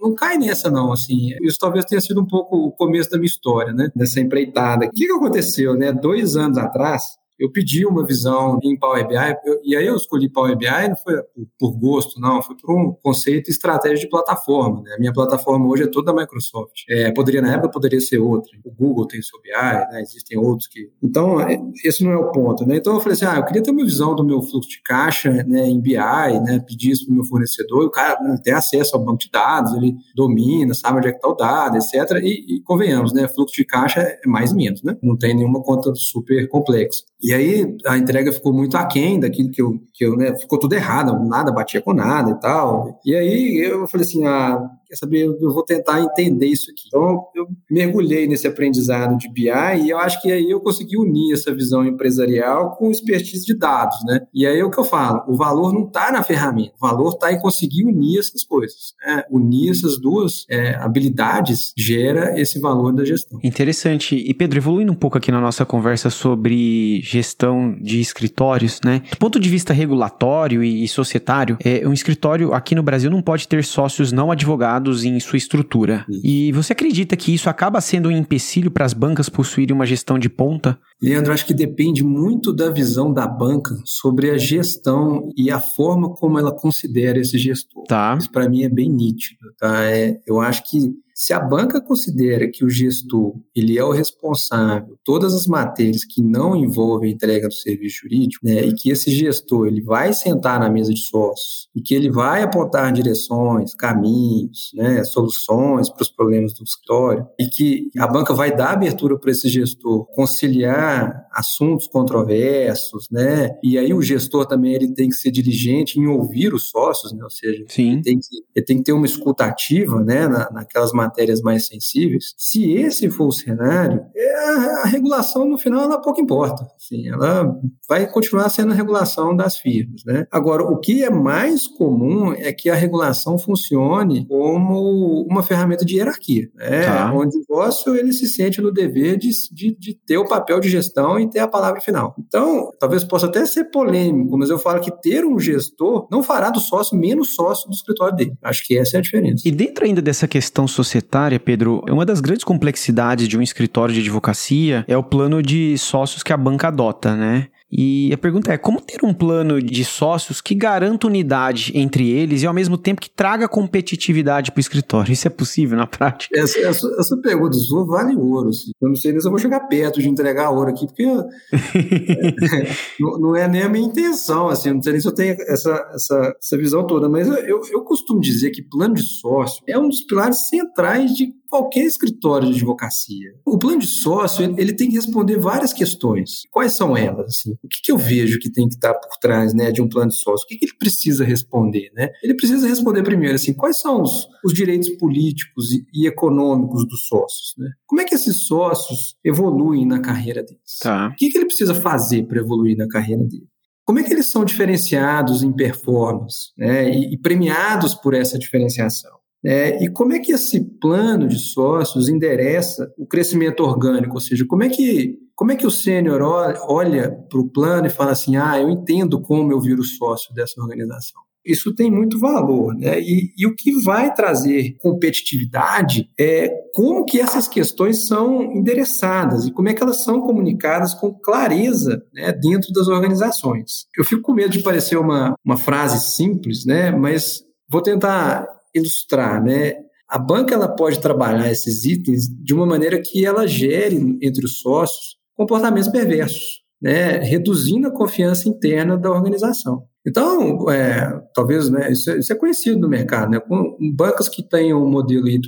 não 0.00 0.14
cai 0.14 0.38
nessa, 0.38 0.70
não, 0.70 0.92
assim. 0.92 1.30
Isso 1.42 1.58
talvez 1.58 1.84
tenha 1.84 2.00
sido 2.00 2.20
um 2.20 2.26
pouco 2.26 2.56
o 2.56 2.72
começo 2.72 3.10
da 3.10 3.18
minha 3.18 3.26
história, 3.26 3.72
né? 3.72 3.90
Dessa 3.94 4.20
empreitada. 4.20 4.86
O 4.86 4.90
que, 4.90 5.06
que 5.06 5.12
aconteceu, 5.12 5.74
né? 5.74 5.92
Dois 5.92 6.36
anos 6.36 6.58
atrás, 6.58 7.02
eu 7.40 7.50
pedi 7.50 7.86
uma 7.86 8.04
visão 8.04 8.58
em 8.62 8.78
Power 8.78 9.08
BI, 9.08 9.16
eu, 9.46 9.60
e 9.64 9.74
aí 9.74 9.86
eu 9.86 9.96
escolhi 9.96 10.28
Power 10.28 10.54
BI, 10.56 10.88
não 10.88 10.96
foi 10.96 11.22
por, 11.22 11.46
por 11.58 11.78
gosto, 11.78 12.20
não, 12.20 12.42
foi 12.42 12.54
por 12.56 12.70
um 12.70 12.92
conceito 13.02 13.48
e 13.48 13.50
estratégia 13.50 13.98
de 13.98 14.08
plataforma. 14.08 14.82
Né? 14.82 14.94
A 14.96 14.98
minha 14.98 15.12
plataforma 15.12 15.66
hoje 15.66 15.84
é 15.84 15.86
toda 15.86 16.12
da 16.12 16.20
Microsoft. 16.20 16.82
É, 16.88 17.10
poderia, 17.12 17.40
na 17.40 17.54
época, 17.54 17.70
poderia 17.70 18.00
ser 18.00 18.18
outra. 18.18 18.50
O 18.64 18.70
Google 18.70 19.06
tem 19.06 19.22
seu 19.22 19.40
BI, 19.40 19.50
né? 19.50 20.02
existem 20.02 20.38
outros 20.38 20.68
que. 20.68 20.90
Então, 21.02 21.40
é, 21.40 21.60
esse 21.84 22.04
não 22.04 22.12
é 22.12 22.16
o 22.16 22.30
ponto. 22.30 22.66
Né? 22.66 22.76
Então, 22.76 22.94
eu 22.94 23.00
falei 23.00 23.14
assim: 23.14 23.24
ah, 23.24 23.36
eu 23.36 23.44
queria 23.44 23.62
ter 23.62 23.70
uma 23.70 23.84
visão 23.84 24.14
do 24.14 24.24
meu 24.24 24.42
fluxo 24.42 24.68
de 24.68 24.82
caixa 24.82 25.30
né, 25.44 25.66
em 25.66 25.80
BI, 25.80 25.94
né? 25.94 26.62
pedir 26.66 26.90
isso 26.90 27.06
para 27.06 27.12
o 27.12 27.14
meu 27.14 27.24
fornecedor, 27.24 27.82
e 27.84 27.86
o 27.86 27.90
cara 27.90 28.20
né, 28.20 28.38
tem 28.42 28.52
acesso 28.52 28.96
ao 28.96 29.04
banco 29.04 29.18
de 29.18 29.30
dados, 29.30 29.74
ele 29.74 29.94
domina, 30.14 30.74
sabe 30.74 30.98
onde 30.98 31.08
é 31.08 31.12
que 31.12 31.18
está 31.18 31.28
o 31.28 31.34
dado, 31.34 31.76
etc. 31.76 32.22
E, 32.22 32.56
e, 32.56 32.60
convenhamos, 32.62 33.12
né? 33.12 33.28
fluxo 33.28 33.54
de 33.54 33.64
caixa 33.64 34.00
é 34.00 34.26
mais 34.26 34.52
menos, 34.52 34.82
né? 34.82 34.96
não 35.02 35.16
tem 35.16 35.34
nenhuma 35.34 35.62
conta 35.62 35.94
super 35.94 36.46
complexa. 36.48 37.04
E 37.22 37.34
aí 37.34 37.76
a 37.86 37.98
entrega 37.98 38.32
ficou 38.32 38.52
muito 38.52 38.76
aquém 38.76 39.20
daquilo 39.20 39.50
que 39.50 39.60
eu, 39.60 39.78
que 39.92 40.04
eu 40.04 40.16
né, 40.16 40.36
ficou 40.38 40.58
tudo 40.58 40.74
errado, 40.74 41.18
nada 41.28 41.52
batia 41.52 41.82
com 41.82 41.92
nada 41.92 42.30
e 42.30 42.40
tal. 42.40 43.00
E 43.04 43.14
aí 43.14 43.58
eu 43.58 43.86
falei 43.86 44.06
assim, 44.06 44.26
ah, 44.26 44.70
quer 44.90 44.96
saber, 44.96 45.24
eu 45.24 45.52
vou 45.52 45.62
tentar 45.62 46.00
entender 46.00 46.46
isso 46.46 46.68
aqui. 46.70 46.88
Então, 46.88 47.26
eu 47.32 47.46
mergulhei 47.70 48.26
nesse 48.26 48.48
aprendizado 48.48 49.16
de 49.16 49.32
BI 49.32 49.48
e 49.84 49.90
eu 49.90 49.98
acho 49.98 50.20
que 50.20 50.32
aí 50.32 50.50
eu 50.50 50.60
consegui 50.60 50.98
unir 50.98 51.32
essa 51.32 51.54
visão 51.54 51.84
empresarial 51.84 52.76
com 52.76 52.90
expertise 52.90 53.46
de 53.46 53.54
dados, 53.54 53.96
né? 54.04 54.22
E 54.34 54.44
aí 54.44 54.58
é 54.58 54.64
o 54.64 54.70
que 54.70 54.78
eu 54.78 54.84
falo, 54.84 55.22
o 55.28 55.36
valor 55.36 55.72
não 55.72 55.86
está 55.86 56.10
na 56.10 56.24
ferramenta, 56.24 56.72
o 56.76 56.86
valor 56.86 57.10
está 57.10 57.32
em 57.32 57.38
conseguir 57.38 57.84
unir 57.84 58.18
essas 58.18 58.42
coisas. 58.42 58.94
Né? 59.06 59.22
Unir 59.30 59.70
essas 59.70 60.00
duas 60.00 60.44
é, 60.50 60.74
habilidades 60.74 61.72
gera 61.76 62.38
esse 62.40 62.58
valor 62.58 62.92
da 62.92 63.04
gestão. 63.04 63.38
Interessante. 63.44 64.16
E 64.16 64.34
Pedro, 64.34 64.58
evoluindo 64.58 64.90
um 64.90 64.96
pouco 64.96 65.16
aqui 65.16 65.30
na 65.30 65.40
nossa 65.40 65.64
conversa 65.64 66.10
sobre 66.10 67.00
gestão 67.02 67.76
de 67.80 68.00
escritórios, 68.00 68.80
né? 68.84 69.02
Do 69.08 69.18
ponto 69.18 69.38
de 69.38 69.48
vista 69.48 69.72
regulatório 69.72 70.64
e 70.64 70.88
societário, 70.88 71.56
é, 71.64 71.86
um 71.86 71.92
escritório 71.92 72.52
aqui 72.52 72.74
no 72.74 72.82
Brasil 72.82 73.10
não 73.10 73.22
pode 73.22 73.46
ter 73.46 73.62
sócios 73.62 74.10
não 74.10 74.32
advogados 74.32 74.79
em 74.88 75.18
sua 75.20 75.36
estrutura. 75.36 76.04
Isso. 76.08 76.20
E 76.24 76.52
você 76.52 76.72
acredita 76.72 77.16
que 77.16 77.34
isso 77.34 77.48
acaba 77.48 77.80
sendo 77.80 78.08
um 78.08 78.12
empecilho 78.12 78.70
para 78.70 78.84
as 78.84 78.92
bancas 78.92 79.28
possuírem 79.28 79.74
uma 79.74 79.86
gestão 79.86 80.18
de 80.18 80.28
ponta? 80.28 80.78
Leandro, 81.02 81.32
acho 81.32 81.46
que 81.46 81.54
depende 81.54 82.02
muito 82.04 82.52
da 82.52 82.70
visão 82.70 83.12
da 83.12 83.26
banca 83.26 83.76
sobre 83.84 84.30
a 84.30 84.38
gestão 84.38 85.30
e 85.36 85.50
a 85.50 85.60
forma 85.60 86.10
como 86.14 86.38
ela 86.38 86.52
considera 86.52 87.18
esse 87.18 87.38
gestor. 87.38 87.84
Tá. 87.84 88.16
Isso 88.18 88.30
para 88.30 88.48
mim 88.48 88.62
é 88.62 88.68
bem 88.68 88.90
nítido. 88.90 89.40
Tá? 89.58 89.84
É, 89.84 90.20
eu 90.26 90.40
acho 90.40 90.68
que 90.68 90.94
se 91.20 91.34
a 91.34 91.38
banca 91.38 91.82
considera 91.82 92.50
que 92.50 92.64
o 92.64 92.70
gestor 92.70 93.34
ele 93.54 93.76
é 93.76 93.84
o 93.84 93.90
responsável 93.90 94.98
todas 95.04 95.34
as 95.34 95.46
matérias 95.46 96.02
que 96.02 96.22
não 96.22 96.56
envolvem 96.56 97.10
a 97.10 97.12
entrega 97.12 97.46
do 97.46 97.52
serviço 97.52 97.98
jurídico, 98.04 98.46
né, 98.46 98.64
e 98.64 98.72
que 98.72 98.90
esse 98.90 99.10
gestor 99.10 99.66
ele 99.66 99.82
vai 99.82 100.14
sentar 100.14 100.58
na 100.58 100.70
mesa 100.70 100.94
de 100.94 101.00
sócios 101.00 101.68
e 101.76 101.82
que 101.82 101.94
ele 101.94 102.10
vai 102.10 102.42
apontar 102.42 102.90
direções, 102.90 103.74
caminhos, 103.74 104.70
né, 104.72 105.04
soluções 105.04 105.90
para 105.90 106.02
os 106.02 106.10
problemas 106.10 106.54
do 106.54 106.64
escritório 106.64 107.26
e 107.38 107.48
que 107.48 107.90
a 107.98 108.06
banca 108.06 108.32
vai 108.32 108.56
dar 108.56 108.70
abertura 108.70 109.18
para 109.18 109.30
esse 109.30 109.50
gestor 109.50 110.06
conciliar 110.14 111.26
assuntos 111.30 111.86
controversos, 111.86 113.08
né, 113.10 113.50
e 113.62 113.76
aí 113.76 113.92
o 113.92 114.00
gestor 114.00 114.46
também 114.46 114.72
ele 114.72 114.94
tem 114.94 115.10
que 115.10 115.16
ser 115.16 115.30
diligente 115.30 116.00
em 116.00 116.06
ouvir 116.06 116.54
os 116.54 116.70
sócios, 116.70 117.12
né, 117.12 117.22
ou 117.22 117.30
seja, 117.30 117.62
Sim. 117.68 117.92
Ele, 117.92 118.02
tem 118.02 118.18
que, 118.18 118.36
ele 118.56 118.64
tem 118.64 118.78
que 118.78 118.84
ter 118.84 118.92
uma 118.94 119.04
escutativa, 119.04 120.02
né, 120.02 120.26
na, 120.26 120.50
naquelas 120.50 120.92
matérias 120.92 121.09
matérias 121.10 121.40
mais 121.40 121.66
sensíveis, 121.66 122.32
se 122.36 122.72
esse 122.72 123.10
for 123.10 123.26
o 123.26 123.32
cenário, 123.32 124.00
é, 124.14 124.36
a, 124.82 124.84
regulação 124.86 125.46
no 125.46 125.58
final 125.58 125.82
ela 125.82 126.00
pouco 126.00 126.20
importa. 126.20 126.66
Assim, 126.76 127.08
ela 127.08 127.54
vai 127.88 128.10
continuar 128.10 128.48
sendo 128.48 128.72
a 128.72 128.74
regulação 128.74 129.34
das 129.34 129.56
firmas. 129.56 130.02
Né? 130.04 130.26
Agora, 130.30 130.62
o 130.62 130.78
que 130.78 131.04
é 131.04 131.10
mais 131.10 131.66
comum 131.66 132.32
é 132.32 132.52
que 132.52 132.70
a 132.70 132.74
regulação 132.74 133.38
funcione 133.38 134.26
como 134.26 135.26
uma 135.28 135.42
ferramenta 135.42 135.84
de 135.84 135.96
hierarquia, 135.96 136.48
né? 136.54 136.84
Tá. 136.84 137.12
onde 137.12 137.36
o 137.36 137.40
negócio 137.40 137.94
ele 137.94 138.12
se 138.12 138.26
sente 138.26 138.60
no 138.60 138.72
dever 138.72 139.16
de, 139.16 139.30
de, 139.52 139.76
de 139.76 139.94
ter 140.06 140.18
o 140.18 140.28
papel 140.28 140.60
de 140.60 140.68
gestão 140.68 141.18
e 141.18 141.28
ter 141.28 141.40
a 141.40 141.48
palavra 141.48 141.80
final. 141.80 142.14
Então, 142.18 142.70
talvez 142.78 143.04
possa 143.04 143.26
até 143.26 143.44
ser 143.44 143.64
polêmico, 143.64 144.36
mas 144.38 144.50
eu 144.50 144.58
falo 144.58 144.80
que 144.80 144.90
ter 145.02 145.24
um 145.24 145.38
gestor 145.38 146.06
não 146.10 146.22
fará 146.22 146.50
do 146.50 146.60
sócio 146.60 146.96
menos 146.96 147.34
sócio 147.34 147.68
do 147.68 147.74
escritório 147.74 148.14
dele. 148.14 148.32
Acho 148.42 148.66
que 148.66 148.76
essa 148.76 148.96
é 148.96 148.98
a 148.98 149.02
diferença. 149.02 149.46
E 149.46 149.50
dentro 149.50 149.84
ainda 149.84 150.02
dessa 150.02 150.28
questão 150.28 150.66
societária, 151.00 151.40
Pedro, 151.40 151.82
uma 151.88 152.04
das 152.04 152.20
grandes 152.20 152.44
complexidades 152.44 153.26
de 153.26 153.36
um 153.36 153.42
escritório 153.42 153.94
de 153.94 154.00
advocacia 154.00 154.84
é 154.86 154.96
o 154.96 155.02
plano 155.02 155.42
de 155.42 155.76
sócios 155.78 156.22
que 156.22 156.32
a 156.32 156.36
banca 156.36 156.68
adota, 156.68 157.16
né? 157.16 157.48
E 157.70 158.12
a 158.12 158.18
pergunta 158.18 158.52
é: 158.52 158.58
como 158.58 158.80
ter 158.80 159.04
um 159.04 159.14
plano 159.14 159.62
de 159.62 159.84
sócios 159.84 160.40
que 160.40 160.54
garanta 160.54 161.06
unidade 161.06 161.72
entre 161.74 162.10
eles 162.10 162.42
e 162.42 162.46
ao 162.46 162.54
mesmo 162.54 162.76
tempo 162.76 163.00
que 163.00 163.10
traga 163.10 163.48
competitividade 163.48 164.50
para 164.50 164.58
o 164.58 164.60
escritório? 164.60 165.12
Isso 165.12 165.26
é 165.26 165.30
possível 165.30 165.76
na 165.76 165.86
prática? 165.86 166.38
Essa, 166.38 166.58
essa, 166.60 166.96
essa 166.98 167.16
pergunta 167.18 167.56
sua 167.58 167.84
vale 167.84 168.16
ouro. 168.16 168.48
Assim. 168.48 168.72
Eu 168.80 168.88
não 168.88 168.96
sei 168.96 169.12
nem 169.12 169.20
se 169.20 169.26
eu 169.26 169.30
vou 169.30 169.38
chegar 169.38 169.60
perto 169.60 170.00
de 170.00 170.08
entregar 170.08 170.50
ouro 170.50 170.70
aqui, 170.70 170.86
porque 170.86 171.04
é, 171.04 172.76
não, 172.98 173.18
não, 173.18 173.36
é 173.36 173.46
nem 173.46 173.62
a 173.62 173.68
minha 173.68 173.86
intenção. 173.86 174.48
Assim, 174.48 174.72
não 174.72 174.82
sei 174.82 174.92
nem 174.92 175.00
se 175.00 175.06
eu 175.06 175.14
tenho 175.14 175.36
essa, 175.48 175.90
essa, 175.94 176.36
essa 176.42 176.58
visão 176.58 176.86
toda, 176.86 177.08
mas 177.08 177.28
eu, 177.28 177.62
eu 177.70 177.82
costumo 177.82 178.20
dizer 178.20 178.50
que 178.50 178.62
plano 178.62 178.94
de 178.94 179.02
sócio 179.02 179.62
é 179.66 179.78
um 179.78 179.88
dos 179.88 180.02
pilares 180.02 180.48
centrais 180.48 181.14
de 181.14 181.32
qualquer 181.50 181.84
escritório 181.84 182.48
de 182.48 182.54
advocacia. 182.54 183.34
O 183.44 183.58
plano 183.58 183.80
de 183.80 183.86
sócio 183.88 184.54
ele 184.56 184.72
tem 184.72 184.88
que 184.88 184.94
responder 184.94 185.36
várias 185.36 185.72
questões. 185.72 186.42
Quais 186.50 186.72
são 186.72 186.96
elas? 186.96 187.26
Assim? 187.26 187.52
O 187.62 187.68
que, 187.68 187.82
que 187.82 187.92
eu 187.92 187.98
vejo 187.98 188.38
que 188.38 188.50
tem 188.50 188.68
que 188.68 188.74
estar 188.76 188.94
por 188.94 189.18
trás 189.20 189.52
né, 189.52 189.72
de 189.72 189.82
um 189.82 189.88
plano 189.88 190.10
de 190.10 190.18
sócio? 190.18 190.44
O 190.44 190.48
que, 190.48 190.56
que 190.56 190.66
ele 190.66 190.76
precisa 190.78 191.24
responder? 191.24 191.90
Né? 191.94 192.10
Ele 192.22 192.34
precisa 192.34 192.68
responder 192.68 193.02
primeiro 193.02 193.34
assim, 193.34 193.52
quais 193.52 193.80
são 193.80 194.02
os, 194.02 194.28
os 194.44 194.54
direitos 194.54 194.88
políticos 194.90 195.72
e, 195.72 195.84
e, 195.92 196.06
econômicos 196.06 196.86
dos 196.86 197.06
sócios? 197.06 197.54
Né? 197.58 197.70
Como 197.86 198.00
é 198.00 198.04
que 198.04 198.14
esses 198.14 198.46
sócios 198.46 199.16
evoluem 199.24 199.84
na 199.84 199.98
carreira 199.98 200.42
deles? 200.42 200.78
Tá. 200.80 201.08
O 201.08 201.16
que, 201.16 201.28
que 201.28 201.36
ele 201.36 201.46
precisa 201.46 201.74
fazer 201.74 202.22
para 202.26 202.38
evoluir 202.38 202.76
na 202.76 202.86
carreira 202.86 203.24
dele? 203.24 203.48
Como 203.84 203.98
é 203.98 204.04
que 204.04 204.12
eles 204.12 204.30
são 204.30 204.44
diferenciados 204.44 205.42
em 205.42 205.52
performance 205.52 206.52
né, 206.56 206.88
e, 206.88 207.14
e 207.14 207.18
premiados 207.18 207.92
por 207.92 208.14
essa 208.14 208.38
diferenciação? 208.38 209.19
É, 209.44 209.82
e 209.82 209.88
como 209.90 210.12
é 210.12 210.18
que 210.18 210.32
esse 210.32 210.60
plano 210.60 211.26
de 211.26 211.38
sócios 211.38 212.08
endereça 212.08 212.92
o 212.98 213.06
crescimento 213.06 213.62
orgânico? 213.62 214.14
Ou 214.14 214.20
seja, 214.20 214.44
como 214.46 214.62
é 214.62 214.68
que, 214.68 215.18
como 215.34 215.52
é 215.52 215.56
que 215.56 215.66
o 215.66 215.70
sênior 215.70 216.20
olha 216.22 217.10
para 217.10 217.40
o 217.40 217.48
plano 217.48 217.86
e 217.86 217.90
fala 217.90 218.12
assim: 218.12 218.36
ah, 218.36 218.60
eu 218.60 218.68
entendo 218.68 219.20
como 219.20 219.50
eu 219.50 219.60
viro 219.60 219.82
sócio 219.82 220.34
dessa 220.34 220.60
organização? 220.60 221.20
Isso 221.44 221.74
tem 221.74 221.90
muito 221.90 222.18
valor, 222.18 222.74
né? 222.74 223.00
E, 223.00 223.32
e, 223.36 223.46
o 223.46 223.56
que 223.56 223.80
vai 223.82 224.12
trazer 224.12 224.76
competitividade 224.78 226.10
é 226.18 226.50
como 226.74 227.06
que 227.06 227.18
essas 227.18 227.48
questões 227.48 228.06
são 228.06 228.42
endereçadas 228.42 229.46
e 229.46 229.50
como 229.50 229.70
é 229.70 229.74
que 229.74 229.82
elas 229.82 230.04
são 230.04 230.20
comunicadas 230.20 230.92
com 230.92 231.14
clareza 231.14 232.04
né, 232.12 232.30
dentro 232.32 232.70
das 232.74 232.88
organizações. 232.88 233.86
Eu 233.96 234.04
fico 234.04 234.20
com 234.20 234.34
medo 234.34 234.50
de 234.50 234.62
parecer 234.62 234.98
uma, 234.98 235.34
uma 235.42 235.56
frase 235.56 236.14
simples, 236.14 236.66
né? 236.66 236.90
Mas 236.90 237.42
vou 237.66 237.80
tentar 237.80 238.46
ilustrar, 238.74 239.42
né? 239.42 239.74
A 240.08 240.18
banca 240.18 240.54
ela 240.54 240.68
pode 240.68 241.00
trabalhar 241.00 241.50
esses 241.50 241.84
itens 241.84 242.26
de 242.28 242.52
uma 242.52 242.66
maneira 242.66 243.00
que 243.00 243.24
ela 243.24 243.46
gere 243.46 244.18
entre 244.20 244.44
os 244.44 244.60
sócios 244.60 245.16
comportamentos 245.36 245.88
perversos, 245.88 246.62
né? 246.82 247.18
reduzindo 247.18 247.86
a 247.86 247.92
confiança 247.92 248.48
interna 248.48 248.96
da 248.98 249.10
organização. 249.10 249.84
Então, 250.06 250.70
é, 250.70 251.20
talvez, 251.34 251.68
né, 251.70 251.92
isso, 251.92 252.10
é, 252.10 252.18
isso, 252.18 252.32
é, 252.32 252.36
conhecido 252.36 252.80
no 252.80 252.88
mercado, 252.88 253.30
né? 253.30 253.38
Com 253.38 253.76
bancas 253.94 254.28
que 254.28 254.42
tenham 254.42 254.82
um 254.82 254.90
modelo 254.90 255.26
hit 255.26 255.46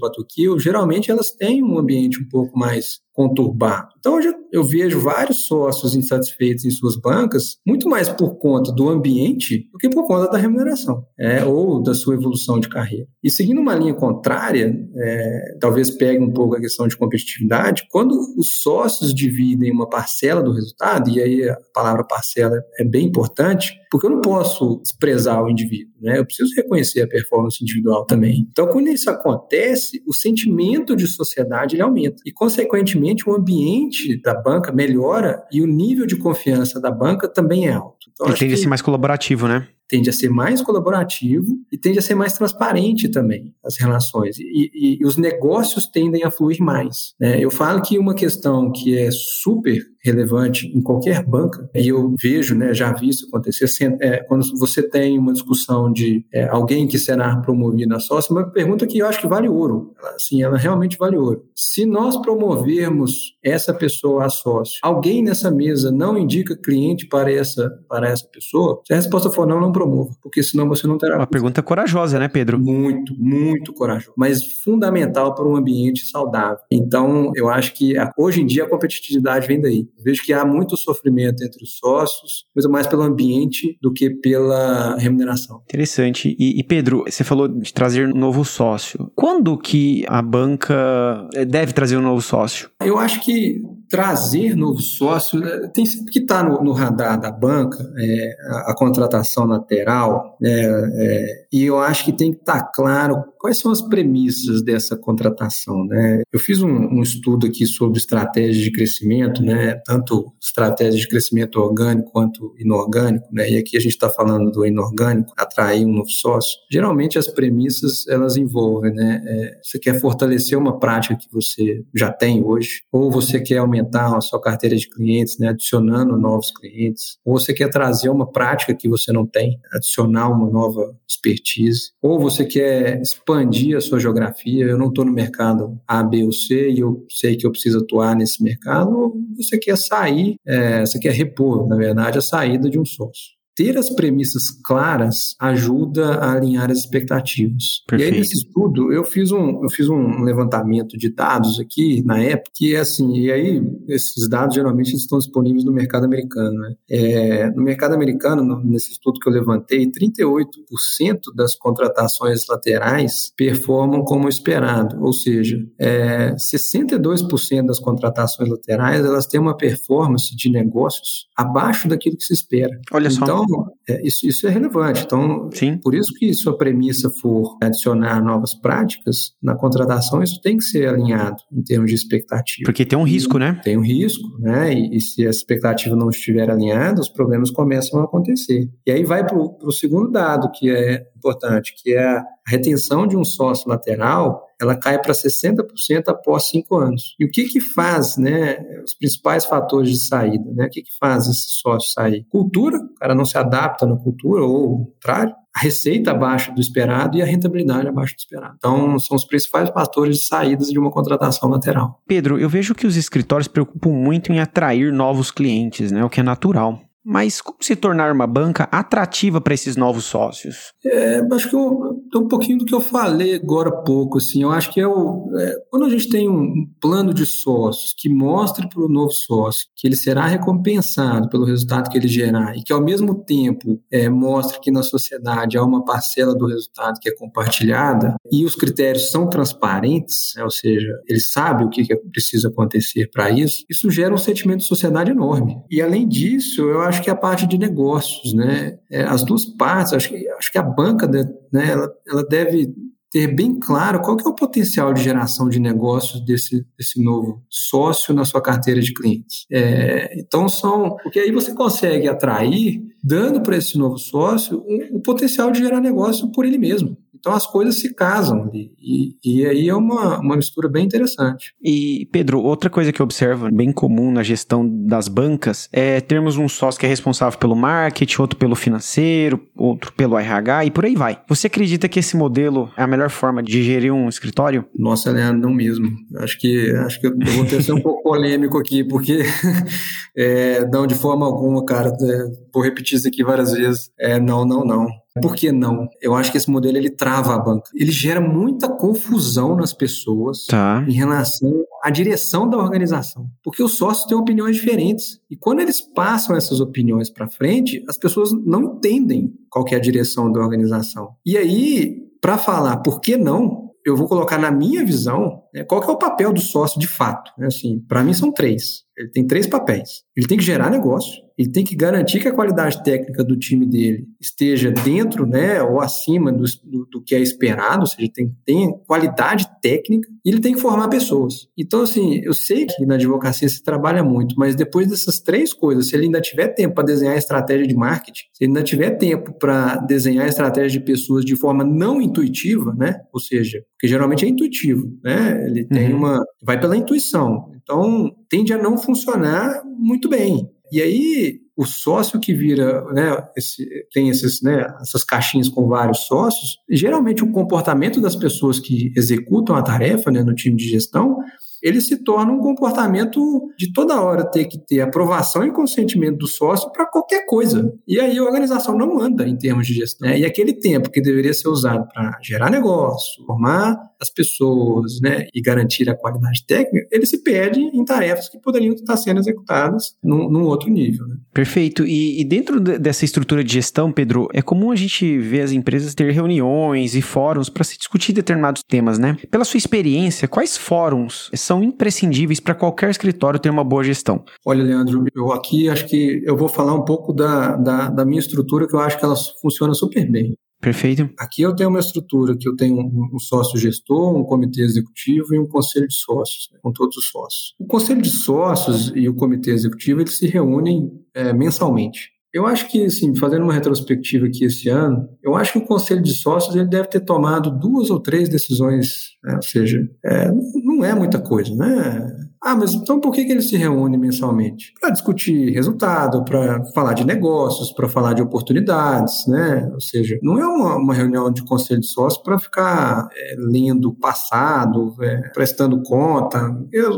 geralmente 0.59 1.11
elas 1.11 1.31
têm 1.31 1.63
um 1.63 1.79
ambiente 1.79 2.23
um 2.23 2.29
pouco 2.29 2.57
mais 2.57 3.01
conturbado. 3.13 3.89
Então, 3.99 4.21
eu, 4.21 4.35
eu 4.53 4.65
vejo 4.65 5.01
vários 5.01 5.47
sócios 5.47 5.95
insatisfeitos 5.95 6.65
em 6.65 6.71
suas 6.71 6.97
bancas, 6.97 7.59
muito 7.67 7.89
mais 7.89 8.09
por 8.09 8.37
conta 8.37 8.73
do 8.73 8.89
ambiente 8.89 9.69
do 9.71 9.79
que 9.79 9.89
por 9.89 10.07
conta 10.07 10.31
da 10.31 10.39
remuneração, 10.39 11.05
é, 11.19 11.45
ou 11.45 11.83
da 11.83 11.95
sua 11.95 12.15
evolução 12.15 12.59
de 12.59 12.69
carreira. 12.69 13.07
E 13.23 13.31
seguindo 13.31 13.61
uma 13.61 13.75
linha 13.75 13.95
contrária, 13.95 14.75
é, 14.97 15.57
talvez 15.61 15.91
pegue 15.91 16.23
um 16.23 16.33
pouco 16.33 16.57
a 16.57 16.61
questão 16.61 16.89
de 16.89 16.97
competitividade, 16.97 17.87
quando 17.91 18.13
os 18.37 18.61
sócios 18.63 19.15
dividem 19.15 19.71
uma 19.71 19.89
parcela 19.89 20.43
do 20.43 20.53
resultado, 20.53 21.11
e 21.11 21.21
aí 21.21 21.49
a 21.49 21.57
palavra 21.75 22.05
parcela 22.05 22.63
é 22.79 22.85
bem 22.85 23.07
importante, 23.07 23.75
porque 23.91 24.07
eu 24.07 24.11
não 24.11 24.21
posso 24.21 24.81
desprezar 24.83 25.43
o 25.45 25.51
indivíduo, 25.51 25.92
né? 26.03 26.19
Eu 26.19 26.27
preciso 26.27 26.55
reconhecer 26.55 27.01
a 27.03 27.07
performance 27.07 27.63
individual 27.63 28.05
também. 28.05 28.47
Então, 28.51 28.67
quando 28.67 28.89
isso 28.89 29.09
acontece, 29.09 30.03
o 30.07 30.13
sentimento 30.13 30.97
de 30.97 31.07
sociedade 31.07 31.77
ele 31.77 31.83
aumenta 31.83 32.23
e, 32.27 32.33
consequentemente, 32.33 33.29
o 33.29 33.35
ambiente 33.35 34.21
da 34.21 34.35
banca 34.35 34.73
melhora 34.73 35.43
e 35.53 35.63
o 35.63 35.67
nível 35.67 36.07
de 36.07 36.17
confiança 36.17 36.81
da 36.81 36.91
banca 36.91 37.29
também 37.29 37.69
é 37.69 37.73
alto. 37.73 38.02
Então, 38.13 38.29
ele 38.29 38.37
tende 38.37 38.55
a 38.55 38.57
ser 38.57 38.69
mais 38.69 38.83
colaborativo, 38.83 39.47
né? 39.47 39.69
tende 39.93 40.09
a 40.09 40.13
ser 40.13 40.31
mais 40.31 40.63
colaborativo 40.63 41.55
e 41.71 41.77
tende 41.77 41.99
a 41.99 42.03
ser 42.03 42.15
mais 42.15 42.33
transparente 42.33 43.11
também 43.11 43.55
as 43.63 43.77
relações. 43.77 44.39
E, 44.39 44.71
e, 44.73 44.99
e 44.99 45.05
os 45.05 45.19
negócios 45.19 45.87
tendem 45.87 46.25
a 46.25 46.31
fluir 46.31 46.63
mais. 46.63 47.13
Né? 47.21 47.39
Eu 47.39 47.51
falo 47.51 47.83
que 47.83 47.99
uma 47.99 48.15
questão 48.15 48.73
que 48.73 48.97
é 48.97 49.11
super 49.11 49.87
relevante 50.05 50.67
em 50.67 50.81
qualquer 50.81 51.25
banca, 51.25 51.71
e 51.75 51.89
eu 51.89 52.15
vejo, 52.21 52.57
né, 52.57 52.75
já 52.75 52.93
vi 52.93 53.11
isso 53.11 53.27
acontecer, 53.29 53.67
é, 54.01 54.19
quando 54.25 54.45
você 54.59 54.83
tem 54.83 55.17
uma 55.17 55.33
discussão 55.33 55.93
de 55.93 56.25
é, 56.33 56.49
alguém 56.49 56.89
que 56.89 56.99
será 56.99 57.37
promovido 57.37 57.89
na 57.89 58.01
sócia, 58.01 58.33
uma 58.33 58.51
pergunta 58.51 58.87
que 58.87 58.99
eu 58.99 59.07
acho 59.07 59.21
que 59.21 59.29
vale 59.29 59.49
ouro, 59.49 59.95
assim, 60.17 60.43
ela 60.43 60.57
realmente 60.57 60.99
vale 60.99 61.17
ouro. 61.17 61.45
Se 61.55 61.87
nós 61.87 62.17
promovermos 62.17 63.37
essa 63.45 63.73
pessoa 63.73 64.25
a 64.25 64.29
sócio, 64.29 64.81
alguém 64.83 65.23
nessa 65.23 65.51
mesa 65.53 65.93
não 65.93 66.19
indica 66.19 66.57
cliente 66.57 67.07
para 67.07 67.31
essa, 67.31 67.71
para 67.93 68.09
essa 68.09 68.27
pessoa, 68.27 68.81
se 68.87 68.95
a 68.95 68.97
resposta 68.97 69.31
for 69.31 69.47
não, 69.47 69.61
não 69.61 69.71
promova, 69.71 70.17
porque 70.23 70.43
senão 70.43 70.67
você 70.67 70.87
não 70.87 70.97
terá... 70.97 71.17
Uma 71.17 71.27
pergunta 71.27 71.63
corajosa, 71.63 72.19
né, 72.19 72.27
Pedro? 72.27 72.59
Muito, 72.59 73.15
muito 73.19 73.71
corajosa, 73.75 74.15
mas 74.17 74.43
fundamental 74.65 75.35
para 75.35 75.47
um 75.47 75.55
ambiente 75.55 76.09
saudável. 76.09 76.57
Então, 76.71 77.31
eu 77.37 77.51
acho 77.51 77.75
que 77.75 77.93
hoje 78.17 78.41
em 78.41 78.47
dia 78.47 78.65
a 78.65 78.69
competitividade 78.69 79.47
vem 79.47 79.61
daí. 79.61 79.87
Vejo 80.03 80.25
que 80.25 80.33
há 80.33 80.43
muito 80.43 80.75
sofrimento 80.75 81.45
entre 81.45 81.63
os 81.63 81.77
sócios, 81.77 82.47
mas 82.57 82.65
mais 82.65 82.87
pelo 82.87 83.03
ambiente 83.03 83.77
do 83.83 83.93
que 83.93 84.09
pela 84.09 84.97
remuneração. 84.97 85.61
Interessante. 85.65 86.35
E, 86.39 86.59
e, 86.59 86.65
Pedro, 86.65 87.05
você 87.07 87.23
falou 87.23 87.47
de 87.47 87.75
trazer 87.75 88.09
um 88.09 88.19
novo 88.19 88.43
sócio. 88.43 89.13
Quando 89.15 89.59
que 89.59 90.03
a 90.09 90.23
banca 90.23 91.29
eh, 91.35 91.45
deve 91.45 91.75
trazer 91.75 91.99
um 91.99 92.03
novo 92.03 92.23
sócio? 92.23 92.71
Eu 92.83 92.97
acho 92.97 93.21
que 93.21 93.61
trazer 93.93 94.57
novo 94.57 94.81
sócio 94.81 95.47
eh, 95.47 95.69
tem 95.69 95.85
sempre 95.85 96.11
que 96.11 96.21
estar 96.21 96.43
no, 96.43 96.65
no 96.65 96.73
radar 96.73 97.21
da 97.21 97.31
banca 97.31 97.93
é, 97.99 98.37
a, 98.47 98.71
a, 98.71 98.75
contratação 98.75 99.45
lateral 99.45 100.35
é, 100.43 100.51
é, 100.51 101.47
e 101.53 101.67
eu 101.67 101.79
acho 101.79 102.07
que 102.07 102.13
tem 102.13 102.33
que 102.33 102.39
estar 102.39 102.73
claro 102.73 103.23
quais 103.43 103.59
são 103.59 103.73
as 103.73 103.83
premissas 103.83 104.63
dessa 104.63 104.97
contratação. 104.97 105.85
Né? 105.85 106.23
Eu 106.33 106.39
fiz 106.39 106.63
um, 106.63 106.71
um 106.71 107.03
estudo 107.03 107.49
aqui 107.49 107.67
sobre 107.67 107.99
estratégias 107.99 108.57
de 108.57 108.71
crescimento, 108.71 109.43
né? 109.43 109.75
tanto 109.85 110.33
estratégias 110.41 111.01
de 111.01 111.09
crescimento 111.09 111.57
orgânico 111.57 112.13
quanto 112.13 112.55
inorgânico, 112.57 113.27
né? 113.33 113.51
e 113.51 113.59
aqui 113.59 113.77
a 113.77 113.81
gente 113.81 113.95
está 113.95 114.09
falando 114.09 114.53
do 114.53 114.65
inorgânico, 114.65 115.33
atrair 115.37 115.85
um 115.85 115.93
novo 115.93 116.09
sócio. 116.09 116.57
Geralmente 116.71 117.19
as 117.19 117.27
premissas 117.27 118.07
elas 118.07 118.37
envolvem, 118.37 118.95
né? 118.95 119.21
você 119.61 119.77
quer 119.77 120.01
fortalecer 120.01 120.57
uma 120.57 120.79
prática 120.79 121.17
que 121.17 121.27
você 121.33 121.83
já 121.93 122.13
tem 122.13 122.45
hoje, 122.45 122.83
ou 122.93 123.11
você 123.11 123.41
quer 123.41 123.59
aumentar 123.59 124.17
a 124.17 124.21
sua 124.21 124.41
carteira 124.41 124.77
de 124.77 124.89
clientes, 124.89 125.37
né, 125.39 125.49
adicionando 125.49 126.17
novos 126.17 126.53
clientes, 126.53 127.19
ou 127.25 127.41
você 127.41 127.53
quer 127.53 127.69
trazer 127.71 128.09
uma 128.09 128.31
prática 128.31 128.73
que 128.73 128.89
você 128.89 129.13
não 129.13 129.27
tem, 129.27 129.59
adicionar 129.73 130.29
uma 130.29 130.49
nova 130.49 130.95
expertise, 131.09 131.91
ou 132.01 132.21
você 132.21 132.45
quer 132.45 133.01
expandir 133.01 133.32
a 133.77 133.81
sua 133.81 133.99
geografia, 133.99 134.65
eu 134.65 134.79
não 134.79 134.89
estou 134.89 135.05
no 135.05 135.13
mercado 135.13 135.81
A, 135.87 136.03
B 136.03 136.25
ou 136.25 136.33
C 136.33 136.71
e 136.71 136.81
eu 136.81 137.05
sei 137.09 137.37
que 137.37 137.47
eu 137.47 137.51
preciso 137.51 137.79
atuar 137.79 138.15
nesse 138.17 138.43
mercado, 138.43 139.15
você 139.37 139.59
quer 139.59 139.77
sair, 139.77 140.37
é, 140.47 140.81
você 140.81 140.99
quer 140.99 141.13
repor, 141.13 141.67
na 141.69 141.77
verdade, 141.77 142.19
a 142.19 142.23
saída 142.23 142.69
de 142.69 142.79
um 142.79 142.85
sócio. 142.85 143.42
Ter 143.55 143.77
as 143.77 143.91
premissas 143.91 144.45
claras 144.65 145.35
ajuda 145.41 146.15
a 146.15 146.33
alinhar 146.33 146.71
as 146.71 146.79
expectativas. 146.79 147.83
Perfeito. 147.87 148.11
E 148.11 148.15
aí, 148.15 148.21
nesse 148.21 148.35
estudo, 148.37 148.93
eu 148.93 149.05
fiz, 149.05 149.31
um, 149.31 149.63
eu 149.63 149.71
fiz 149.71 149.89
um 149.89 150.23
levantamento 150.23 150.97
de 150.97 151.11
dados 151.11 151.61
aqui, 151.61 152.03
na 152.05 152.19
época, 152.19 152.51
que 152.55 152.75
é 152.75 152.81
assim, 152.81 153.13
e 153.17 153.31
aí, 153.31 153.63
esses 153.89 154.29
dados 154.29 154.55
geralmente 154.55 154.95
estão 154.95 155.19
disponíveis 155.19 155.65
no 155.65 155.73
mercado 155.73 156.05
americano. 156.05 156.59
Né? 156.59 156.75
É, 156.91 157.51
no 157.51 157.63
mercado 157.63 157.95
americano, 157.95 158.63
nesse 158.65 158.93
estudo 158.93 159.19
que 159.21 159.29
eu 159.29 159.33
levantei, 159.33 159.91
38% 159.91 161.21
das 161.35 161.55
contratações 161.57 162.47
laterais 162.49 163.33
performam 163.37 164.05
como 164.05 164.29
esperado, 164.29 165.03
ou 165.03 165.13
seja, 165.13 165.59
é, 165.79 166.35
62% 166.35 167.67
das 167.67 167.79
contratações 167.79 168.49
laterais 168.49 169.05
elas 169.05 169.27
têm 169.27 169.41
uma 169.41 169.57
performance 169.57 170.35
de 170.35 170.51
negócios 170.51 171.27
abaixo 171.37 171.89
daquilo 171.89 172.17
que 172.17 172.25
se 172.25 172.33
espera. 172.33 172.79
Olha 172.93 173.11
só. 173.11 173.25
Então, 173.25 173.42
é, 173.89 174.07
isso, 174.07 174.27
isso 174.27 174.47
é 174.47 174.51
relevante. 174.51 175.05
Então, 175.05 175.51
Sim. 175.53 175.79
por 175.79 175.95
isso 175.95 176.13
que 176.15 176.33
se 176.33 176.49
a 176.49 176.53
premissa 176.53 177.11
for 177.21 177.57
adicionar 177.63 178.23
novas 178.23 178.55
práticas 178.55 179.33
na 179.43 179.55
contratação, 179.55 180.23
isso 180.23 180.41
tem 180.41 180.57
que 180.57 180.65
ser 180.65 180.89
alinhado 180.89 181.37
em 181.53 181.63
termos 181.63 181.91
de 181.91 181.97
expectativa. 181.97 182.65
Porque 182.65 182.85
tem 182.85 182.99
um 182.99 183.05
risco, 183.05 183.39
né? 183.39 183.61
Tem 183.63 183.77
um 183.77 183.83
risco, 183.83 184.29
né? 184.39 184.73
E, 184.73 184.97
e 184.97 185.01
se 185.01 185.27
a 185.27 185.31
expectativa 185.31 185.97
não 185.97 186.11
estiver 186.11 186.51
alinhada, 186.51 187.01
os 187.01 187.09
problemas 187.09 187.51
começam 187.51 188.01
a 188.01 188.05
acontecer. 188.05 188.69
E 188.87 188.91
aí 188.91 189.05
vai 189.05 189.27
para 189.27 189.39
o 189.39 189.73
segundo 189.73 190.11
dado, 190.11 190.51
que 190.51 190.71
é 190.71 191.07
importante, 191.17 191.75
que 191.77 191.95
é 191.95 192.05
a 192.05 192.25
retenção 192.47 193.07
de 193.07 193.17
um 193.17 193.25
sócio 193.25 193.69
lateral, 193.69 194.43
ela 194.63 194.77
cai 194.77 195.01
para 195.01 195.13
60% 195.13 196.09
após 196.09 196.49
cinco 196.49 196.77
anos. 196.77 197.15
E 197.19 197.25
o 197.25 197.31
que 197.31 197.45
que 197.45 197.61
faz, 197.61 198.17
né, 198.17 198.59
os 198.85 198.95
principais 198.95 199.45
fatores 199.45 199.91
de 199.91 200.07
saída, 200.07 200.51
né? 200.53 200.67
O 200.67 200.71
que 200.71 200.83
que 200.83 200.97
faz 200.99 201.27
esse 201.27 201.61
sócio 201.61 201.93
sair? 201.93 202.25
Cultura, 202.31 202.79
o 202.79 202.95
cara 202.95 203.15
não 203.15 203.25
se 203.25 203.37
adapta 203.37 203.87
na 203.87 203.97
cultura, 203.97 204.45
ou 204.45 204.75
o 204.75 204.87
contrário, 204.87 205.35
a 205.55 205.61
receita 205.61 206.13
abaixo 206.13 206.55
do 206.55 206.61
esperado 206.61 207.19
e 207.19 207.23
a 207.23 207.27
rentabilidade 207.27 207.87
abaixo 207.87 208.15
do 208.15 208.21
esperado. 208.21 208.55
Então, 208.57 208.99
são 208.99 209.17
os 209.17 209.25
principais 209.25 209.69
fatores 209.69 210.19
de 210.19 210.27
saídas 210.27 210.69
de 210.69 210.79
uma 210.79 210.91
contratação 210.91 211.51
lateral. 211.51 212.01
Pedro, 212.07 212.39
eu 212.39 212.49
vejo 212.49 212.75
que 212.75 212.87
os 212.87 212.97
escritórios 212.97 213.49
preocupam 213.49 213.91
muito 213.91 214.33
em 214.33 214.41
atrair 214.41 214.93
novos 214.93 215.31
clientes, 215.31 215.93
né, 215.93 216.03
o 216.05 216.09
que 216.09 216.21
é 216.21 216.23
natural. 216.23 216.81
Mas 217.05 217.41
como 217.41 217.59
se 217.61 217.75
tornar 217.75 218.13
uma 218.13 218.27
banca 218.27 218.65
atrativa 218.71 219.41
para 219.41 219.55
esses 219.55 219.77
novos 219.77 220.05
sócios? 220.05 220.73
É, 220.85 221.21
acho 221.33 221.51
que 221.51 221.57
eu, 221.57 222.01
um 222.15 222.29
pouquinho 222.29 222.59
do 222.59 222.65
que 222.65 222.75
eu 222.75 222.81
falei 222.81 223.35
agora 223.35 223.71
há 223.71 223.83
pouco. 223.83 224.19
Assim, 224.19 224.43
eu 224.43 224.51
acho 224.51 224.71
que 224.71 224.81
é, 224.81 224.87
o, 224.87 225.29
é 225.37 225.55
quando 225.71 225.87
a 225.87 225.91
gente 225.91 226.09
tem 226.09 226.29
um, 226.29 226.67
plano 226.81 227.13
de 227.13 227.27
sócios 227.27 227.95
que 227.97 228.09
mostre 228.09 228.69
para 228.69 228.83
o 228.83 228.89
novo 228.89 229.11
sócio 229.11 229.67
que 229.77 229.87
ele 229.87 229.97
será 229.97 230.27
recompensado 230.27 231.29
pelo 231.29 231.45
resultado 231.45 231.91
que 231.91 231.99
ele 231.99 232.09
gerar 232.09 232.57
e 232.57 232.63
que 232.63 232.73
ao 232.73 232.83
mesmo 232.83 233.25
tempo 233.25 233.81
é, 233.91 234.09
mostre 234.09 234.61
que 234.61 234.71
na 234.71 234.83
sociedade 234.83 235.57
há 235.57 235.65
uma 235.65 235.85
parcela 235.85 236.35
do 236.35 236.47
resultado 236.47 236.99
que 237.01 237.09
é 237.09 237.15
compartilhada 237.15 238.15
e 238.31 238.45
os 238.45 238.55
critérios 238.55 239.11
são 239.11 239.29
transparentes, 239.29 240.33
né, 240.37 240.45
ou 240.45 240.51
seja, 240.51 240.93
ele 241.09 241.21
sabe 241.21 241.65
o 241.65 241.71
que, 241.71 241.85
que 241.85 241.97
precisa 241.97 242.49
acontecer 242.49 243.09
para 243.11 243.31
isso, 243.31 243.65
isso 243.69 243.91
gera 243.91 244.15
um 244.15 244.19
sentimento 244.19 244.61
de 244.61 244.67
sociedade 244.67 245.11
enorme. 245.11 245.57
E 245.71 245.81
além 245.81 246.07
disso, 246.07 246.63
eu 246.63 246.81
acho 246.81 246.92
acho 246.93 247.03
que 247.03 247.11
é 247.11 247.13
a 247.13 247.17
parte 247.17 247.47
de 247.47 247.59
negócios, 247.59 248.33
né? 248.35 248.79
É, 248.91 249.03
as 249.03 249.25
duas 249.25 249.45
partes, 249.45 249.93
acho 249.93 250.09
que, 250.09 250.29
acho 250.29 250.53
que 250.53 250.59
a 250.59 250.63
banca, 250.63 251.07
né, 251.09 251.71
ela, 251.71 251.93
ela 252.07 252.25
deve 252.25 252.73
ter 253.11 253.27
bem 253.29 253.59
claro 253.59 254.01
qual 254.01 254.17
que 254.17 254.27
é 254.27 254.31
o 254.31 254.35
potencial 254.35 254.93
de 254.95 255.03
geração 255.03 255.49
de 255.49 255.61
negócios 255.61 256.25
desse, 256.25 256.67
desse 256.79 257.03
novo 257.03 257.43
sócio 257.49 258.15
na 258.15 258.25
sua 258.25 258.41
carteira 258.41 258.81
de 258.81 258.95
clientes. 258.95 259.45
É, 259.51 260.19
então 260.19 260.49
são, 260.49 260.97
porque 261.03 261.19
aí 261.19 261.31
você 261.31 261.55
consegue 261.55 262.09
atrair, 262.09 262.83
dando 263.05 263.43
para 263.43 263.57
esse 263.57 263.77
novo 263.77 263.99
sócio 263.99 264.65
o 264.67 264.95
um, 264.95 264.97
um 264.97 265.01
potencial 265.03 265.51
de 265.51 265.59
gerar 265.59 265.81
negócio 265.81 266.31
por 266.33 266.47
ele 266.47 266.57
mesmo. 266.57 266.97
Então 267.23 267.33
as 267.33 267.47
coisas 267.47 267.77
se 267.77 267.95
casam 267.95 268.43
ali. 268.43 268.73
E, 268.81 269.15
e 269.25 269.47
aí 269.47 269.69
é 269.69 269.75
uma, 269.75 270.19
uma 270.19 270.37
mistura 270.37 270.69
bem 270.69 270.85
interessante. 270.85 271.55
E, 271.63 272.09
Pedro, 272.11 272.41
outra 272.41 272.69
coisa 272.69 272.93
que 272.93 273.01
eu 273.01 273.05
observo 273.05 273.49
bem 273.53 273.71
comum 273.71 274.11
na 274.11 274.25
gestão 274.25 274.69
das 274.69 275.07
bancas 275.07 275.69
é 275.73 276.01
termos 276.01 276.37
um 276.37 276.49
sócio 276.49 276.81
que 276.81 276.85
é 276.85 276.89
responsável 276.89 277.39
pelo 277.39 277.55
marketing, 277.55 278.21
outro 278.21 278.37
pelo 278.37 278.57
financeiro, 278.57 279.41
outro 279.57 279.93
pelo 279.93 280.19
RH 280.19 280.65
e 280.65 280.71
por 280.73 280.85
aí 280.85 280.97
vai. 280.97 281.21
Você 281.29 281.47
acredita 281.47 281.89
que 281.89 282.01
esse 282.01 282.17
modelo 282.17 282.69
é 282.77 282.83
a 282.83 282.89
melhor 282.89 283.09
forma 283.09 283.41
de 283.41 283.63
gerir 283.63 283.95
um 283.95 284.09
escritório? 284.09 284.65
Nossa, 284.77 285.13
Leandro, 285.13 285.43
não 285.43 285.55
mesmo. 285.55 285.87
Acho 286.17 286.37
que, 286.41 286.73
acho 286.85 287.01
que 287.01 287.07
eu 287.07 287.13
vou 287.37 287.45
ter 287.45 287.63
ser 287.63 287.73
um 287.73 287.81
pouco 287.81 288.03
polêmico 288.03 288.59
aqui, 288.59 288.83
porque 288.83 289.23
é, 290.19 290.67
não, 290.67 290.89
de 290.89 290.97
forma 290.97 291.25
alguma, 291.25 291.65
cara, 291.65 291.89
é, 291.89 292.52
vou 292.53 292.63
repetir 292.63 292.99
isso 292.99 293.09
aqui 293.09 293.25
várias 293.25 293.53
vezes. 293.53 293.91
É, 293.99 294.21
não, 294.21 294.45
não, 294.45 294.65
não. 294.65 294.87
Por 295.21 295.35
que 295.35 295.53
não? 295.53 295.89
Eu 296.01 296.15
acho 296.15 296.31
que 296.31 296.39
esse 296.39 296.51
modelo 296.51 296.77
ele 296.77 296.89
trava 296.89 297.35
a 297.35 297.39
banca. 297.39 297.71
Ele 297.75 297.91
gera 297.93 298.21
muita 298.21 298.69
confusão 298.69 299.55
nas 299.55 299.73
pessoas 299.73 300.47
tá. 300.47 300.85
em 300.89 300.93
relação 300.93 301.53
à 301.83 301.91
direção 301.91 302.49
da 302.49 302.57
organização, 302.57 303.29
porque 303.43 303.63
os 303.63 303.77
sócios 303.77 304.07
têm 304.07 304.17
opiniões 304.17 304.57
diferentes 304.57 305.21
e 305.31 305.37
quando 305.37 305.61
eles 305.61 305.81
passam 305.81 306.35
essas 306.35 306.61
opiniões 306.61 307.11
para 307.11 307.29
frente, 307.29 307.85
as 307.89 307.99
pessoas 307.99 308.31
não 308.45 308.63
entendem 308.63 309.35
qual 309.51 309.65
é 309.71 309.75
a 309.75 309.81
direção 309.81 310.33
da 310.33 310.41
organização. 310.41 311.11
E 311.27 311.37
aí, 311.37 311.99
para 312.21 312.39
falar 312.39 312.79
por 312.79 313.01
que 313.01 313.17
não, 313.17 313.71
eu 313.85 313.97
vou 313.97 314.07
colocar 314.09 314.39
na 314.39 314.51
minha 314.51 314.85
visão 314.85 315.43
né, 315.53 315.65
qual 315.65 315.83
é 315.83 315.87
o 315.87 315.99
papel 315.99 316.33
do 316.33 316.41
sócio 316.41 316.81
de 316.81 316.87
fato. 316.87 317.33
Assim, 317.41 317.81
para 317.81 318.03
mim 318.03 318.15
são 318.15 318.33
três. 318.33 318.85
Ele 318.97 319.11
tem 319.11 319.27
três 319.27 319.47
papéis. 319.47 320.05
Ele 320.17 320.27
tem 320.27 320.39
que 320.39 320.45
gerar 320.45 320.71
negócio, 320.71 321.22
ele 321.43 321.51
tem 321.51 321.65
que 321.65 321.75
garantir 321.75 322.21
que 322.21 322.29
a 322.29 322.35
qualidade 322.35 322.83
técnica 322.85 323.25
do 323.25 323.37
time 323.37 323.67
dele 323.67 324.07
esteja 324.21 324.71
dentro, 324.71 325.27
né, 325.27 325.61
ou 325.61 325.81
acima 325.81 326.33
do, 326.33 326.45
do, 326.65 326.87
do 326.87 327.03
que 327.03 327.15
é 327.15 327.21
esperado, 327.21 327.81
ou 327.81 327.87
seja, 327.87 328.09
tem, 328.15 328.33
tem 328.45 328.73
qualidade 328.87 329.47
técnica, 329.61 330.09
e 330.25 330.29
ele 330.29 330.41
tem 330.41 330.55
que 330.55 330.61
formar 330.61 330.89
pessoas. 330.89 331.49
Então, 331.59 331.83
assim, 331.83 332.21
eu 332.23 332.33
sei 332.33 332.67
que 332.67 332.87
na 332.87 332.95
advocacia 332.95 333.49
se 333.49 333.63
trabalha 333.63 334.05
muito, 334.05 334.37
mas 334.39 334.55
depois 334.55 334.87
dessas 334.89 335.19
três 335.19 335.53
coisas, 335.53 335.89
se 335.89 335.97
ele 335.97 336.05
ainda 336.05 336.21
tiver 336.21 336.49
tempo 336.49 336.77
para 336.77 336.85
desenhar 336.85 337.15
a 337.15 337.19
estratégia 337.19 337.67
de 337.67 337.75
marketing, 337.75 338.25
se 338.33 338.45
ele 338.45 338.51
ainda 338.51 338.63
tiver 338.63 338.91
tempo 338.91 339.33
para 339.33 339.77
desenhar 339.79 340.27
a 340.27 340.29
estratégia 340.29 340.79
de 340.79 340.85
pessoas 340.85 341.25
de 341.25 341.35
forma 341.35 341.65
não 341.65 342.01
intuitiva, 342.01 342.73
né, 342.75 343.01
ou 343.13 343.19
seja, 343.19 343.65
porque 343.75 343.89
geralmente 343.89 344.25
é 344.25 344.29
intuitivo, 344.29 344.97
né, 345.03 345.45
ele 345.45 345.65
tem 345.65 345.93
uhum. 345.93 345.99
uma, 345.99 346.25
vai 346.41 346.61
pela 346.61 346.77
intuição, 346.77 347.51
então 347.61 348.15
tende 348.29 348.53
a 348.53 348.59
não 348.59 348.79
funcionar 348.79 349.61
muito 349.77 350.09
bem. 350.09 350.49
E 350.73 350.81
aí, 350.81 351.39
o 351.55 351.67
sócio 351.67 352.19
que 352.19 352.33
vira, 352.33 352.83
né, 352.95 353.15
esse, 353.37 353.69
tem 353.93 354.09
esses, 354.09 354.41
né, 354.41 354.67
essas 354.81 355.05
caixinhas 355.05 355.47
com 355.47 355.69
vários 355.69 356.07
sócios, 356.07 356.57
geralmente 356.71 357.23
o 357.23 357.31
comportamento 357.31 358.01
das 358.01 358.17
pessoas 358.17 358.59
que 358.59 358.91
executam 358.97 359.55
a 359.55 359.63
tarefa 359.63 360.11
né, 360.11 360.23
no 360.23 360.35
time 360.35 360.57
de 360.57 360.67
gestão 360.67 361.19
ele 361.63 361.81
se 361.81 362.03
torna 362.03 362.33
um 362.33 362.41
comportamento 362.41 363.51
de 363.57 363.73
toda 363.73 364.01
hora 364.01 364.25
ter 364.25 364.47
que 364.47 364.59
ter 364.59 364.81
aprovação 364.81 365.47
e 365.47 365.53
consentimento 365.53 366.19
do 366.19 366.27
sócio 366.27 366.71
para 366.73 366.87
qualquer 366.87 367.25
coisa. 367.27 367.73
E 367.87 368.01
aí 368.01 368.19
a 368.19 368.25
organização 368.25 368.77
não 368.77 369.01
anda 369.01 369.27
em 369.27 369.37
termos 369.37 369.67
de 369.67 369.75
gestão. 369.75 370.09
Né? 370.09 370.21
E 370.21 370.25
aquele 370.25 370.55
tempo 370.55 370.91
que 370.91 371.01
deveria 371.01 371.33
ser 371.33 371.49
usado 371.49 371.87
para 371.93 372.19
gerar 372.23 372.51
negócio, 372.51 373.25
formar 373.25 373.77
as 374.01 374.11
pessoas 374.11 375.01
né, 375.01 375.27
e 375.33 375.41
garantir 375.41 375.89
a 375.89 375.95
qualidade 375.95 376.45
técnica, 376.45 376.89
ele 376.91 377.07
se 377.07 377.23
perde 377.23 377.61
em 377.61 377.85
tarefas 377.85 378.29
que 378.29 378.39
poderiam 378.39 378.75
estar 378.75 378.97
sendo 378.97 379.21
executadas 379.21 379.95
num, 380.03 380.29
num 380.29 380.43
outro 380.43 380.69
nível. 380.69 381.07
Né? 381.07 381.17
Perfeito. 381.33 381.87
E, 381.87 382.21
e 382.21 382.25
dentro 382.25 382.59
dessa 382.59 383.05
estrutura 383.05 383.45
de 383.45 383.53
gestão, 383.53 383.93
Pedro, 383.93 384.29
é 384.33 384.43
comum 384.43 384.73
a 384.73 384.77
gente 384.77 385.19
ver 385.19 385.43
as 385.43 385.53
empresas 385.53 385.95
ter 385.95 386.11
reuniões 386.11 386.97
e 386.97 387.03
fóruns 387.03 387.49
para 387.49 387.63
se 387.63 387.79
discutir 387.79 388.13
determinados 388.13 388.63
temas, 388.67 388.99
né? 388.99 389.17
Pela 389.31 389.45
sua 389.45 389.59
experiência, 389.59 390.27
quais 390.27 390.57
fóruns 390.57 391.31
são 391.35 391.52
são 391.53 391.63
imprescindíveis 391.63 392.41
para 392.41 392.55
qualquer 392.55 392.89
escritório 392.89 393.39
ter 393.39 393.51
uma 393.51 393.63
boa 393.63 393.85
gestão? 393.85 394.25
Olha, 394.47 394.65
Leandro, 394.65 395.05
eu 395.15 395.33
aqui 395.33 395.69
acho 395.69 395.87
que 395.87 396.23
eu 396.25 396.35
vou 396.35 396.49
falar 396.49 396.73
um 396.75 396.83
pouco 396.83 397.13
da, 397.13 397.57
da, 397.57 397.91
da 397.91 398.05
minha 398.07 398.21
estrutura, 398.21 398.67
que 398.67 398.75
eu 398.75 398.81
acho 398.81 398.99
que 398.99 399.05
ela 399.05 399.15
funciona 399.43 399.75
super 399.75 400.11
bem. 400.11 400.35
Perfeito. 400.63 401.11
Aqui 401.19 401.43
eu 401.43 401.55
tenho 401.55 401.69
uma 401.69 401.81
estrutura 401.81 402.35
que 402.39 402.49
eu 402.49 402.57
tenho 402.57 402.79
um, 402.79 403.19
sócio 403.19 403.59
gestor, 403.59 404.17
um 404.17 404.25
comitê 404.25 404.63
executivo 404.63 405.35
e 405.35 405.39
um 405.39 405.47
conselho 405.47 405.87
de 405.87 405.95
sócios, 405.95 406.49
né, 406.53 406.59
com 406.63 406.73
todos 406.73 406.97
os 406.97 407.09
sócios. 407.09 407.55
O 407.59 407.67
conselho 407.67 408.01
de 408.01 408.11
sócios 408.11 408.91
e 408.95 409.07
o 409.09 409.15
comitê 409.15 409.51
executivo 409.51 410.01
eles 410.01 410.17
se 410.17 410.27
reúnem 410.27 410.91
é, 411.13 411.35
mensalmente. 411.35 412.13
Eu 412.33 412.47
acho 412.47 412.69
que, 412.69 412.87
assim, 412.87 413.15
fazendo 413.15 413.43
uma 413.43 413.53
retrospectiva 413.53 414.27
aqui 414.27 414.45
esse 414.45 414.69
ano, 414.69 415.07
eu 415.23 415.37
acho 415.37 415.53
que 415.53 415.59
o 415.59 415.67
Conselho 415.67 416.03
de 416.03 416.15
Sócios 416.15 416.57
ele 416.57 416.67
deve 416.67 416.89
ter 416.89 417.01
tomado 417.01 417.51
duas 417.51 417.91
ou 417.91 418.01
três 418.01 418.29
decisões, 418.29 419.11
né? 419.23 419.37
ou 419.37 419.43
seja, 419.43 419.87
é, 420.05 420.31
não 420.65 420.83
é 420.83 420.95
muita 420.95 421.21
coisa, 421.21 421.55
né? 421.55 422.23
Ah, 422.45 422.57
mas 422.57 422.75
então 422.75 422.99
por 422.99 423.13
que, 423.13 423.25
que 423.25 423.31
eles 423.31 423.49
se 423.49 423.57
reúnem 423.57 424.01
mensalmente? 424.01 424.73
Para 424.81 424.91
discutir 424.91 425.53
resultado, 425.53 426.25
para 426.25 426.65
falar 426.75 426.93
de 426.93 427.07
negócios, 427.07 427.71
para 427.73 427.89
falar 427.89 428.15
de 428.15 428.23
oportunidades, 428.23 429.27
né? 429.29 429.71
Ou 429.73 429.81
seja, 429.81 430.19
não 430.23 430.41
é 430.41 430.47
uma, 430.47 430.77
uma 430.77 430.95
reunião 430.95 431.31
de 431.31 431.45
conselho 431.45 431.81
de 431.81 431.87
sócios 431.87 432.21
para 432.21 432.41
ficar 432.41 433.09
é, 433.15 433.37
lendo 433.39 433.91
o 433.91 433.95
passado, 433.95 434.93
é, 435.01 435.29
prestando 435.29 435.81
conta, 435.83 436.41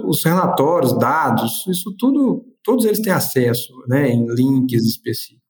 os 0.06 0.24
relatórios, 0.24 0.98
dados, 0.98 1.66
isso 1.68 1.94
tudo 1.98 2.53
todos 2.64 2.85
eles 2.87 3.00
têm 3.00 3.12
acesso 3.12 3.72
né, 3.87 4.09
em 4.09 4.27
links 4.35 4.85
específicos. 4.85 5.43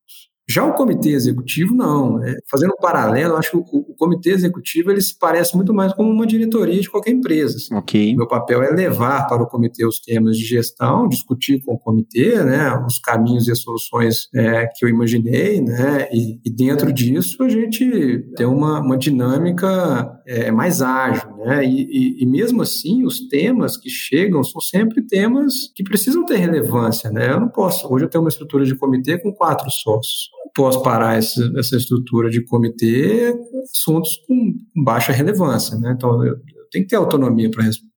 Já 0.47 0.65
o 0.65 0.75
comitê 0.75 1.11
executivo, 1.11 1.75
não. 1.75 2.23
É, 2.23 2.37
fazendo 2.51 2.73
um 2.73 2.81
paralelo, 2.81 3.37
acho 3.37 3.51
que 3.51 3.57
o, 3.57 3.61
o, 3.61 3.95
comitê 3.97 4.31
executivo 4.31 4.91
ele 4.91 5.01
se 5.01 5.19
parece 5.19 5.57
muito 5.57 5.73
mais 5.73 5.95
como 5.95 6.11
uma 6.11 6.27
diretoria 6.27 6.81
de 6.81 6.91
qualquer 6.91 7.13
empresa. 7.13 7.57
Assim. 7.57 7.75
Ok. 7.75 8.15
Meu 8.15 8.29
papel 8.29 8.63
é 8.63 8.71
levar 8.71 9.27
para 9.27 9.43
o 9.43 9.47
comitê 9.47 9.87
os 9.87 10.01
temas 10.01 10.37
de 10.37 10.45
gestão, 10.45 11.09
discutir 11.09 11.63
com 11.65 11.73
o 11.73 11.79
comitê 11.79 12.43
né, 12.45 12.77
os 12.87 12.99
caminhos 12.99 13.49
e 13.49 13.53
as 13.53 13.61
soluções 13.61 14.29
é, 14.35 14.67
que 14.75 14.85
eu 14.85 14.89
imaginei, 14.89 15.63
né, 15.63 16.09
e, 16.13 16.39
e, 16.45 16.51
dentro 16.51 16.93
disso 16.93 17.43
a 17.43 17.49
gente 17.49 18.25
tem 18.37 18.47
uma, 18.47 18.81
uma 18.81 18.99
dinâmica 18.99 20.21
é, 20.27 20.51
mais 20.51 20.83
ágil. 20.83 21.37
Né, 21.39 21.65
e, 21.65 22.19
e, 22.21 22.23
e 22.23 22.27
mesmo 22.27 22.61
assim, 22.61 23.05
os 23.05 23.29
temas 23.29 23.79
que 23.79 23.89
chegam 23.89 24.45
são 24.45 24.61
sempre 24.61 25.03
temas 25.03 25.73
que 25.75 25.83
precisam 25.83 26.25
ter 26.27 26.37
relevância. 26.37 27.11
Né? 27.11 27.33
Eu 27.33 27.41
não 27.41 27.49
posso. 27.49 27.91
Hoje 27.93 28.05
eu 28.05 28.09
tenho 28.11 28.23
uma 28.23 28.29
estrutura 28.29 28.65
de 28.65 28.77
comitê 28.77 29.19
com 29.19 29.33
quatro 29.33 29.71
sócios 29.71 30.34
posso 30.55 30.83
parar 30.83 31.19
essa, 31.19 31.53
essa 31.57 31.77
estrutura 31.77 32.31
de 32.31 32.45
comitê 32.45 33.35
assuntos 33.65 34.11
com, 34.27 34.55
baixa 34.85 35.13
relevância, 35.13 35.77
né? 35.79 35.95
Então, 35.97 36.25
eu, 36.25 36.35
eu 36.35 36.69
tenho 36.71 36.85
que 36.85 36.91
ter 36.91 36.97
autonomia 36.97 37.51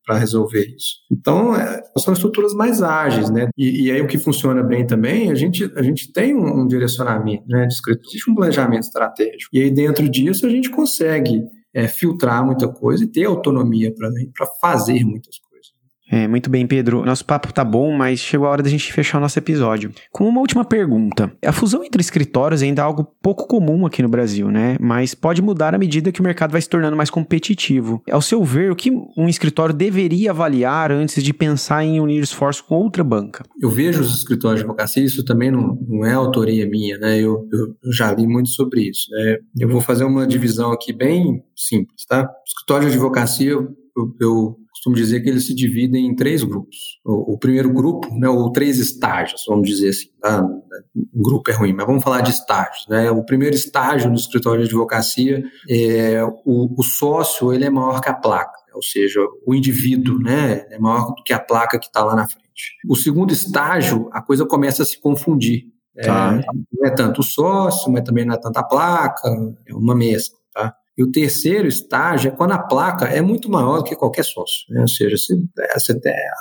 para 0.05 0.17
resolver 0.17 0.65
isso. 0.75 0.97
Então, 1.11 1.55
é, 1.55 1.81
são 1.97 2.13
estruturas 2.13 2.53
mais 2.53 2.81
ágeis, 2.81 3.29
né? 3.29 3.49
E, 3.57 3.85
e, 3.85 3.91
aí 3.91 4.01
o 4.01 4.07
que 4.07 4.17
funciona 4.17 4.63
bem 4.63 4.85
também, 4.85 5.31
a 5.31 5.35
gente, 5.35 5.71
a 5.75 5.83
gente 5.83 6.11
tem 6.11 6.35
um, 6.35 6.61
um 6.61 6.67
direcionamento, 6.67 7.43
né? 7.47 7.67
Existe 7.67 8.29
um 8.29 8.35
planejamento 8.35 8.83
estratégico. 8.83 9.49
E 9.53 9.61
aí 9.61 9.71
dentro 9.71 10.07
disso 10.09 10.45
a 10.45 10.49
gente 10.49 10.69
consegue 10.69 11.43
é, 11.73 11.87
filtrar 11.87 12.45
muita 12.45 12.67
coisa 12.67 13.03
e 13.03 13.07
ter 13.07 13.25
autonomia 13.25 13.93
para 13.93 14.47
fazer 14.59 15.03
muitas 15.03 15.37
coisas. 15.37 15.46
É, 16.09 16.27
muito 16.27 16.49
bem, 16.49 16.65
Pedro. 16.65 17.05
Nosso 17.05 17.25
papo 17.25 17.51
tá 17.51 17.63
bom, 17.63 17.95
mas 17.95 18.19
chegou 18.19 18.47
a 18.47 18.51
hora 18.51 18.63
da 18.63 18.69
gente 18.69 18.91
fechar 18.93 19.17
o 19.17 19.21
nosso 19.21 19.37
episódio. 19.37 19.91
Com 20.11 20.27
uma 20.27 20.39
última 20.39 20.63
pergunta. 20.63 21.31
A 21.45 21.51
fusão 21.51 21.83
entre 21.83 22.01
escritórios 22.01 22.63
ainda 22.63 22.81
é 22.81 22.85
algo 22.85 23.03
pouco 23.21 23.47
comum 23.47 23.85
aqui 23.85 24.01
no 24.01 24.09
Brasil, 24.09 24.49
né? 24.49 24.77
Mas 24.79 25.13
pode 25.13 25.41
mudar 25.41 25.75
à 25.75 25.77
medida 25.77 26.11
que 26.11 26.21
o 26.21 26.23
mercado 26.23 26.51
vai 26.51 26.61
se 26.61 26.69
tornando 26.69 26.95
mais 26.95 27.09
competitivo. 27.09 28.01
Ao 28.09 28.21
seu 28.21 28.43
ver, 28.43 28.71
o 28.71 28.75
que 28.75 28.91
um 29.17 29.27
escritório 29.27 29.75
deveria 29.75 30.31
avaliar 30.31 30.91
antes 30.91 31.21
de 31.21 31.33
pensar 31.33 31.83
em 31.83 31.99
unir 31.99 32.23
esforço 32.23 32.63
com 32.63 32.75
outra 32.75 33.03
banca? 33.03 33.43
Eu 33.61 33.69
vejo 33.69 34.01
os 34.01 34.17
escritórios 34.17 34.61
de 34.61 34.65
advocacia, 34.65 35.03
isso 35.03 35.25
também 35.25 35.51
não, 35.51 35.77
não 35.87 36.05
é 36.05 36.13
autoria 36.13 36.67
minha, 36.67 36.97
né? 36.97 37.19
Eu, 37.19 37.47
eu, 37.51 37.91
já 37.91 38.13
li 38.13 38.25
muito 38.25 38.49
sobre 38.49 38.89
isso, 38.89 39.09
né? 39.11 39.37
Eu 39.59 39.69
vou 39.69 39.81
fazer 39.81 40.05
uma 40.05 40.25
divisão 40.25 40.71
aqui 40.71 40.93
bem 40.93 41.43
simples, 41.55 42.05
tá? 42.07 42.29
Escritório 42.45 42.87
de 42.87 42.93
advocacia, 42.93 43.51
eu, 43.51 43.75
eu 44.21 44.57
costumo 44.87 44.95
dizer 44.95 45.21
que 45.21 45.29
eles 45.29 45.45
se 45.45 45.53
dividem 45.53 46.07
em 46.07 46.15
três 46.15 46.43
grupos. 46.43 46.99
O, 47.05 47.33
o 47.33 47.37
primeiro 47.37 47.71
grupo, 47.71 48.07
né, 48.17 48.27
ou 48.29 48.51
três 48.51 48.79
estágios, 48.79 49.43
vamos 49.47 49.67
dizer 49.67 49.89
assim. 49.89 50.07
Tá? 50.21 50.43
Um 51.13 51.21
grupo 51.21 51.51
é 51.51 51.53
ruim, 51.53 51.73
mas 51.73 51.85
vamos 51.85 52.03
falar 52.03 52.21
de 52.21 52.31
estágios. 52.31 52.87
Né? 52.87 53.11
O 53.11 53.23
primeiro 53.23 53.55
estágio 53.55 54.09
no 54.09 54.15
escritório 54.15 54.61
de 54.61 54.67
advocacia 54.67 55.43
é 55.69 56.23
o, 56.45 56.73
o 56.77 56.83
sócio, 56.83 57.53
ele 57.53 57.65
é 57.65 57.69
maior 57.69 58.01
que 58.01 58.09
a 58.09 58.13
placa, 58.13 58.57
ou 58.73 58.83
seja, 58.83 59.19
o 59.45 59.53
indivíduo, 59.53 60.19
né, 60.19 60.65
é 60.69 60.79
maior 60.79 61.13
do 61.13 61.23
que 61.23 61.33
a 61.33 61.39
placa 61.39 61.77
que 61.77 61.87
está 61.87 62.03
lá 62.03 62.15
na 62.15 62.27
frente. 62.27 62.47
O 62.89 62.95
segundo 62.95 63.31
estágio, 63.31 64.09
a 64.11 64.21
coisa 64.21 64.45
começa 64.45 64.83
a 64.83 64.85
se 64.85 64.99
confundir. 64.99 65.65
Tá. 66.01 66.35
É, 66.35 66.45
não 66.73 66.85
é 66.85 66.91
tanto 66.91 67.21
o 67.21 67.23
sócio, 67.23 67.91
mas 67.91 68.03
também 68.03 68.23
não 68.23 68.35
é 68.35 68.39
tanta 68.39 68.63
placa, 68.63 69.27
é 69.67 69.73
uma 69.73 69.95
mescla. 69.95 70.37
E 70.97 71.03
o 71.03 71.11
terceiro 71.11 71.67
estágio 71.67 72.29
é 72.29 72.35
quando 72.35 72.53
a 72.53 72.59
placa 72.59 73.05
é 73.05 73.21
muito 73.21 73.51
maior 73.51 73.77
do 73.77 73.83
que 73.83 73.95
qualquer 73.95 74.23
sócio. 74.23 74.65
Né? 74.69 74.81
Ou 74.81 74.87
seja, 74.87 75.15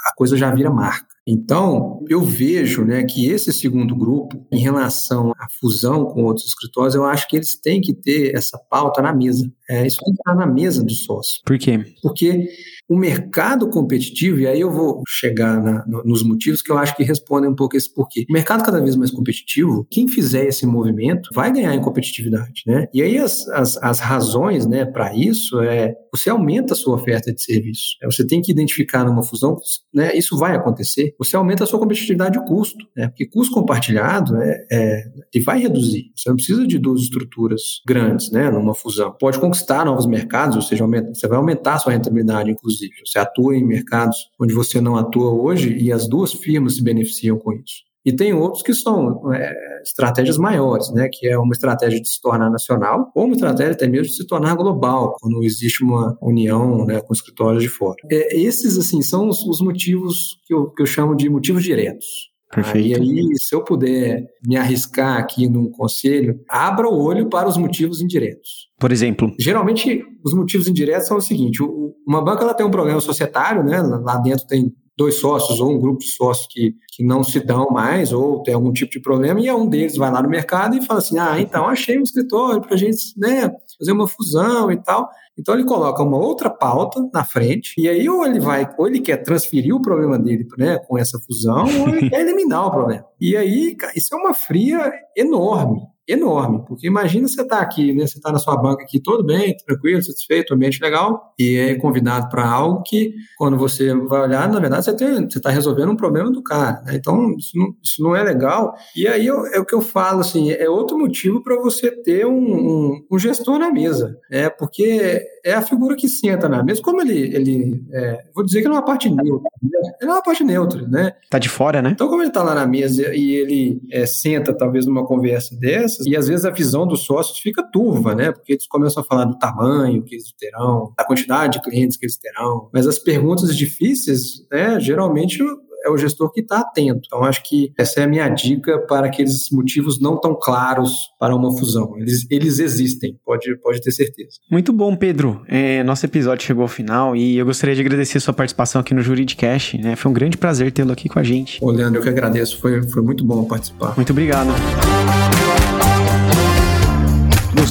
a 0.06 0.14
coisa 0.16 0.36
já 0.36 0.50
vira 0.54 0.70
marca. 0.70 1.06
Então, 1.28 2.04
eu 2.08 2.22
vejo 2.22 2.84
né, 2.84 3.02
que 3.04 3.28
esse 3.28 3.52
segundo 3.52 3.96
grupo, 3.96 4.46
em 4.50 4.60
relação 4.60 5.32
à 5.32 5.46
fusão 5.60 6.04
com 6.04 6.22
outros 6.22 6.46
escritórios, 6.46 6.94
eu 6.94 7.04
acho 7.04 7.28
que 7.28 7.36
eles 7.36 7.60
têm 7.60 7.80
que 7.80 7.92
ter 7.92 8.34
essa 8.34 8.56
pauta 8.70 9.02
na 9.02 9.12
mesa. 9.12 9.44
É, 9.68 9.84
isso 9.84 9.96
tem 10.04 10.14
que 10.14 10.20
estar 10.20 10.34
na 10.36 10.46
mesa 10.46 10.84
do 10.84 10.92
sócio. 10.92 11.42
Por 11.44 11.58
quê? 11.58 11.84
Porque 12.00 12.48
o 12.88 12.96
mercado 12.96 13.68
competitivo, 13.68 14.40
e 14.40 14.46
aí 14.46 14.60
eu 14.60 14.70
vou 14.70 15.02
chegar 15.08 15.60
na, 15.60 15.84
nos 16.04 16.22
motivos 16.22 16.62
que 16.62 16.70
eu 16.70 16.78
acho 16.78 16.96
que 16.96 17.02
respondem 17.02 17.50
um 17.50 17.54
pouco 17.54 17.76
esse 17.76 17.92
porquê. 17.92 18.24
O 18.28 18.32
mercado 18.32 18.64
cada 18.64 18.80
vez 18.80 18.96
mais 18.96 19.10
competitivo, 19.10 19.86
quem 19.90 20.08
fizer 20.08 20.46
esse 20.46 20.66
movimento 20.66 21.28
vai 21.34 21.52
ganhar 21.52 21.74
em 21.74 21.80
competitividade, 21.80 22.62
né? 22.66 22.86
E 22.94 23.02
aí 23.02 23.18
as, 23.18 23.46
as, 23.48 23.76
as 23.78 24.00
razões 24.00 24.66
né, 24.66 24.84
para 24.84 25.14
isso 25.16 25.60
é 25.60 25.94
você 26.12 26.30
aumenta 26.30 26.72
a 26.72 26.76
sua 26.76 26.94
oferta 26.94 27.32
de 27.32 27.42
serviço. 27.42 27.96
É, 28.02 28.06
você 28.06 28.26
tem 28.26 28.40
que 28.40 28.50
identificar 28.50 29.04
numa 29.04 29.22
fusão, 29.22 29.56
né, 29.92 30.16
isso 30.16 30.36
vai 30.36 30.56
acontecer 30.56 31.14
você 31.18 31.36
aumenta 31.36 31.64
a 31.64 31.66
sua 31.66 31.78
competitividade 31.78 32.38
de 32.38 32.46
custo, 32.46 32.84
né? 32.96 33.08
porque 33.08 33.26
custo 33.26 33.54
compartilhado 33.54 34.36
é, 34.36 34.66
é, 34.70 35.04
e 35.34 35.40
vai 35.40 35.58
reduzir. 35.60 36.10
Você 36.14 36.28
não 36.28 36.36
precisa 36.36 36.66
de 36.66 36.78
duas 36.78 37.02
estruturas 37.02 37.80
grandes 37.86 38.30
né, 38.30 38.50
numa 38.50 38.74
fusão. 38.74 39.14
Pode 39.18 39.38
conquistar 39.38 39.84
novos 39.84 40.06
mercados, 40.06 40.56
ou 40.56 40.62
seja, 40.62 40.84
aumenta, 40.84 41.14
você 41.14 41.26
vai 41.26 41.38
aumentar 41.38 41.74
a 41.74 41.78
sua 41.78 41.92
rentabilidade, 41.92 42.50
inclusive. 42.50 42.75
Você 43.04 43.18
atua 43.18 43.56
em 43.56 43.64
mercados 43.64 44.16
onde 44.40 44.54
você 44.54 44.80
não 44.80 44.96
atua 44.96 45.30
hoje 45.30 45.76
e 45.76 45.92
as 45.92 46.08
duas 46.08 46.32
firmas 46.32 46.76
se 46.76 46.82
beneficiam 46.82 47.38
com 47.38 47.52
isso. 47.52 47.86
E 48.06 48.12
tem 48.12 48.32
outros 48.32 48.62
que 48.62 48.72
são 48.72 49.34
é, 49.34 49.82
estratégias 49.82 50.38
maiores, 50.38 50.92
né? 50.92 51.08
que 51.12 51.26
é 51.26 51.36
uma 51.36 51.52
estratégia 51.52 52.00
de 52.00 52.08
se 52.08 52.20
tornar 52.20 52.48
nacional 52.48 53.10
ou 53.16 53.24
uma 53.24 53.34
estratégia 53.34 53.72
até 53.72 53.88
mesmo 53.88 54.06
de 54.06 54.14
se 54.14 54.24
tornar 54.24 54.54
global, 54.54 55.16
quando 55.20 55.42
existe 55.42 55.82
uma 55.82 56.16
união 56.22 56.86
né, 56.86 57.00
com 57.00 57.12
escritórios 57.12 57.64
de 57.64 57.68
fora. 57.68 57.96
É, 58.08 58.38
esses, 58.38 58.78
assim, 58.78 59.02
são 59.02 59.28
os, 59.28 59.44
os 59.44 59.60
motivos 59.60 60.38
que 60.46 60.54
eu, 60.54 60.70
que 60.70 60.82
eu 60.82 60.86
chamo 60.86 61.16
de 61.16 61.28
motivos 61.28 61.64
diretos. 61.64 62.06
Perfeito. 62.54 62.86
E 62.86 62.94
aí, 62.94 63.26
se 63.40 63.54
eu 63.54 63.64
puder 63.64 64.24
me 64.46 64.56
arriscar 64.56 65.18
aqui 65.18 65.48
num 65.48 65.68
conselho, 65.68 66.40
abra 66.48 66.88
o 66.88 67.02
olho 67.02 67.28
para 67.28 67.48
os 67.48 67.56
motivos 67.56 68.00
indiretos. 68.00 68.65
Por 68.78 68.92
exemplo? 68.92 69.32
Geralmente, 69.40 70.04
os 70.24 70.34
motivos 70.34 70.68
indiretos 70.68 71.08
são 71.08 71.16
o 71.16 71.22
seguinte: 71.22 71.62
uma 72.06 72.22
banca 72.22 72.42
ela 72.42 72.54
tem 72.54 72.66
um 72.66 72.70
problema 72.70 73.00
societário, 73.00 73.64
né? 73.64 73.80
Lá 73.80 74.18
dentro 74.18 74.46
tem 74.46 74.72
dois 74.96 75.20
sócios 75.20 75.60
ou 75.60 75.70
um 75.72 75.78
grupo 75.78 76.00
de 76.00 76.08
sócios 76.08 76.46
que, 76.50 76.74
que 76.88 77.04
não 77.04 77.22
se 77.22 77.38
dão 77.38 77.68
mais 77.70 78.12
ou 78.12 78.42
tem 78.42 78.54
algum 78.54 78.72
tipo 78.72 78.90
de 78.90 79.00
problema 79.00 79.38
e 79.38 79.50
um 79.52 79.68
deles 79.68 79.96
vai 79.96 80.10
lá 80.10 80.22
no 80.22 80.28
mercado 80.28 80.74
e 80.74 80.84
fala 80.84 81.00
assim, 81.00 81.18
ah, 81.18 81.38
então 81.38 81.68
achei 81.68 81.98
um 81.98 82.02
escritório 82.02 82.62
para 82.62 82.74
a 82.74 82.78
gente 82.78 83.12
né, 83.18 83.52
fazer 83.78 83.92
uma 83.92 84.08
fusão 84.08 84.72
e 84.72 84.82
tal. 84.82 85.08
Então 85.38 85.54
ele 85.54 85.64
coloca 85.64 86.02
uma 86.02 86.16
outra 86.16 86.48
pauta 86.48 87.06
na 87.12 87.24
frente 87.24 87.74
e 87.76 87.86
aí 87.88 88.08
ou 88.08 88.24
ele 88.24 88.40
vai, 88.40 88.66
ou 88.78 88.88
ele 88.88 89.00
quer 89.00 89.18
transferir 89.18 89.74
o 89.74 89.82
problema 89.82 90.18
dele 90.18 90.46
né, 90.56 90.78
com 90.78 90.96
essa 90.96 91.18
fusão 91.18 91.64
ou 91.80 91.88
ele 91.90 92.08
quer 92.08 92.20
eliminar 92.20 92.66
o 92.66 92.70
problema. 92.70 93.04
E 93.20 93.36
aí, 93.36 93.76
isso 93.94 94.14
é 94.14 94.16
uma 94.18 94.32
fria 94.32 94.90
enorme 95.14 95.82
enorme, 96.08 96.62
porque 96.66 96.86
imagina 96.86 97.26
você 97.26 97.42
estar 97.42 97.56
tá 97.56 97.62
aqui, 97.62 97.92
né? 97.92 98.06
Você 98.06 98.18
está 98.18 98.30
na 98.30 98.38
sua 98.38 98.56
banca 98.56 98.82
aqui, 98.82 99.00
todo 99.00 99.24
bem, 99.24 99.56
tranquilo, 99.56 100.02
satisfeito, 100.02 100.54
ambiente 100.54 100.80
legal, 100.80 101.34
e 101.38 101.56
é 101.56 101.74
convidado 101.74 102.28
para 102.28 102.48
algo 102.48 102.82
que, 102.82 103.14
quando 103.36 103.56
você 103.56 103.92
vai 103.94 104.22
olhar, 104.22 104.48
na 104.48 104.60
verdade, 104.60 104.84
você 104.84 105.38
está 105.38 105.50
resolvendo 105.50 105.90
um 105.90 105.96
problema 105.96 106.30
do 106.30 106.42
cara, 106.42 106.82
né? 106.82 106.94
Então, 106.94 107.34
isso 107.36 107.58
não, 107.58 107.74
isso 107.82 108.02
não 108.02 108.14
é 108.14 108.22
legal. 108.22 108.74
E 108.94 109.08
aí 109.08 109.26
eu, 109.26 109.46
é 109.46 109.58
o 109.58 109.64
que 109.64 109.74
eu 109.74 109.80
falo, 109.80 110.20
assim, 110.20 110.50
é 110.50 110.68
outro 110.68 110.98
motivo 110.98 111.42
para 111.42 111.56
você 111.56 111.90
ter 111.90 112.26
um, 112.26 112.32
um, 112.32 113.06
um, 113.10 113.18
gestor 113.18 113.58
na 113.58 113.70
mesa, 113.70 114.16
é 114.30 114.48
porque 114.48 115.26
é 115.44 115.54
a 115.54 115.62
figura 115.62 115.96
que 115.96 116.08
senta 116.08 116.48
na 116.48 116.62
mesa, 116.62 116.82
como 116.82 117.00
ele, 117.00 117.34
ele 117.34 117.84
é, 117.92 118.24
vou 118.34 118.44
dizer 118.44 118.60
que 118.60 118.66
ele 118.66 118.74
é 118.74 118.78
uma 118.78 118.84
parte 118.84 119.08
neutra, 119.08 119.50
né? 119.62 119.92
ele 120.00 120.10
é 120.10 120.14
uma 120.14 120.22
parte 120.22 120.44
neutra, 120.44 120.86
né? 120.86 121.12
Tá 121.30 121.38
de 121.38 121.48
fora, 121.48 121.82
né? 121.82 121.90
Então, 121.90 122.08
como 122.08 122.22
ele 122.22 122.28
está 122.28 122.42
lá 122.42 122.54
na 122.54 122.66
mesa 122.66 123.14
e 123.14 123.32
ele 123.32 123.80
é, 123.90 124.06
senta, 124.06 124.52
talvez, 124.52 124.86
numa 124.86 125.06
conversa 125.06 125.56
dessa, 125.56 125.95
e 126.04 126.16
às 126.16 126.28
vezes 126.28 126.44
a 126.44 126.50
visão 126.50 126.86
dos 126.86 127.00
sócios 127.04 127.38
fica 127.38 127.62
turva, 127.62 128.14
né? 128.14 128.32
Porque 128.32 128.52
eles 128.52 128.66
começam 128.66 129.02
a 129.02 129.06
falar 129.06 129.24
do 129.24 129.38
tamanho 129.38 130.02
que 130.02 130.14
eles 130.14 130.32
terão, 130.38 130.92
da 130.96 131.04
quantidade 131.04 131.54
de 131.54 131.62
clientes 131.62 131.96
que 131.96 132.06
eles 132.06 132.16
terão. 132.16 132.68
Mas 132.72 132.86
as 132.86 132.98
perguntas 132.98 133.56
difíceis, 133.56 134.46
né, 134.50 134.80
geralmente 134.80 135.42
é 135.86 135.90
o 135.90 135.96
gestor 135.96 136.30
que 136.32 136.40
está 136.40 136.58
atento. 136.58 137.02
Então, 137.06 137.22
acho 137.22 137.42
que 137.44 137.72
essa 137.78 138.00
é 138.00 138.04
a 138.04 138.08
minha 138.08 138.28
dica 138.28 138.78
para 138.86 139.06
aqueles 139.06 139.48
motivos 139.50 140.00
não 140.00 140.20
tão 140.20 140.34
claros 140.34 141.10
para 141.18 141.34
uma 141.34 141.56
fusão. 141.56 141.96
Eles, 141.96 142.26
eles 142.28 142.58
existem, 142.58 143.18
pode, 143.24 143.56
pode 143.58 143.80
ter 143.80 143.92
certeza. 143.92 144.38
Muito 144.50 144.72
bom, 144.72 144.96
Pedro. 144.96 145.42
É, 145.46 145.82
nosso 145.84 146.04
episódio 146.04 146.44
chegou 146.44 146.62
ao 146.62 146.68
final 146.68 147.14
e 147.14 147.38
eu 147.38 147.46
gostaria 147.46 147.74
de 147.74 147.80
agradecer 147.80 148.18
a 148.18 148.20
sua 148.20 148.34
participação 148.34 148.80
aqui 148.80 148.92
no 148.92 149.00
Juridicast. 149.00 149.78
Né? 149.78 149.94
Foi 149.94 150.10
um 150.10 150.14
grande 150.14 150.36
prazer 150.36 150.72
tê-lo 150.72 150.92
aqui 150.92 151.08
com 151.08 151.18
a 151.18 151.22
gente. 151.22 151.64
Ô, 151.64 151.70
Leandro, 151.70 152.00
eu 152.00 152.02
que 152.02 152.08
agradeço. 152.08 152.58
Foi, 152.58 152.82
foi 152.82 153.02
muito 153.02 153.24
bom 153.24 153.44
participar. 153.44 153.94
Muito 153.96 154.10
obrigado. 154.10 154.48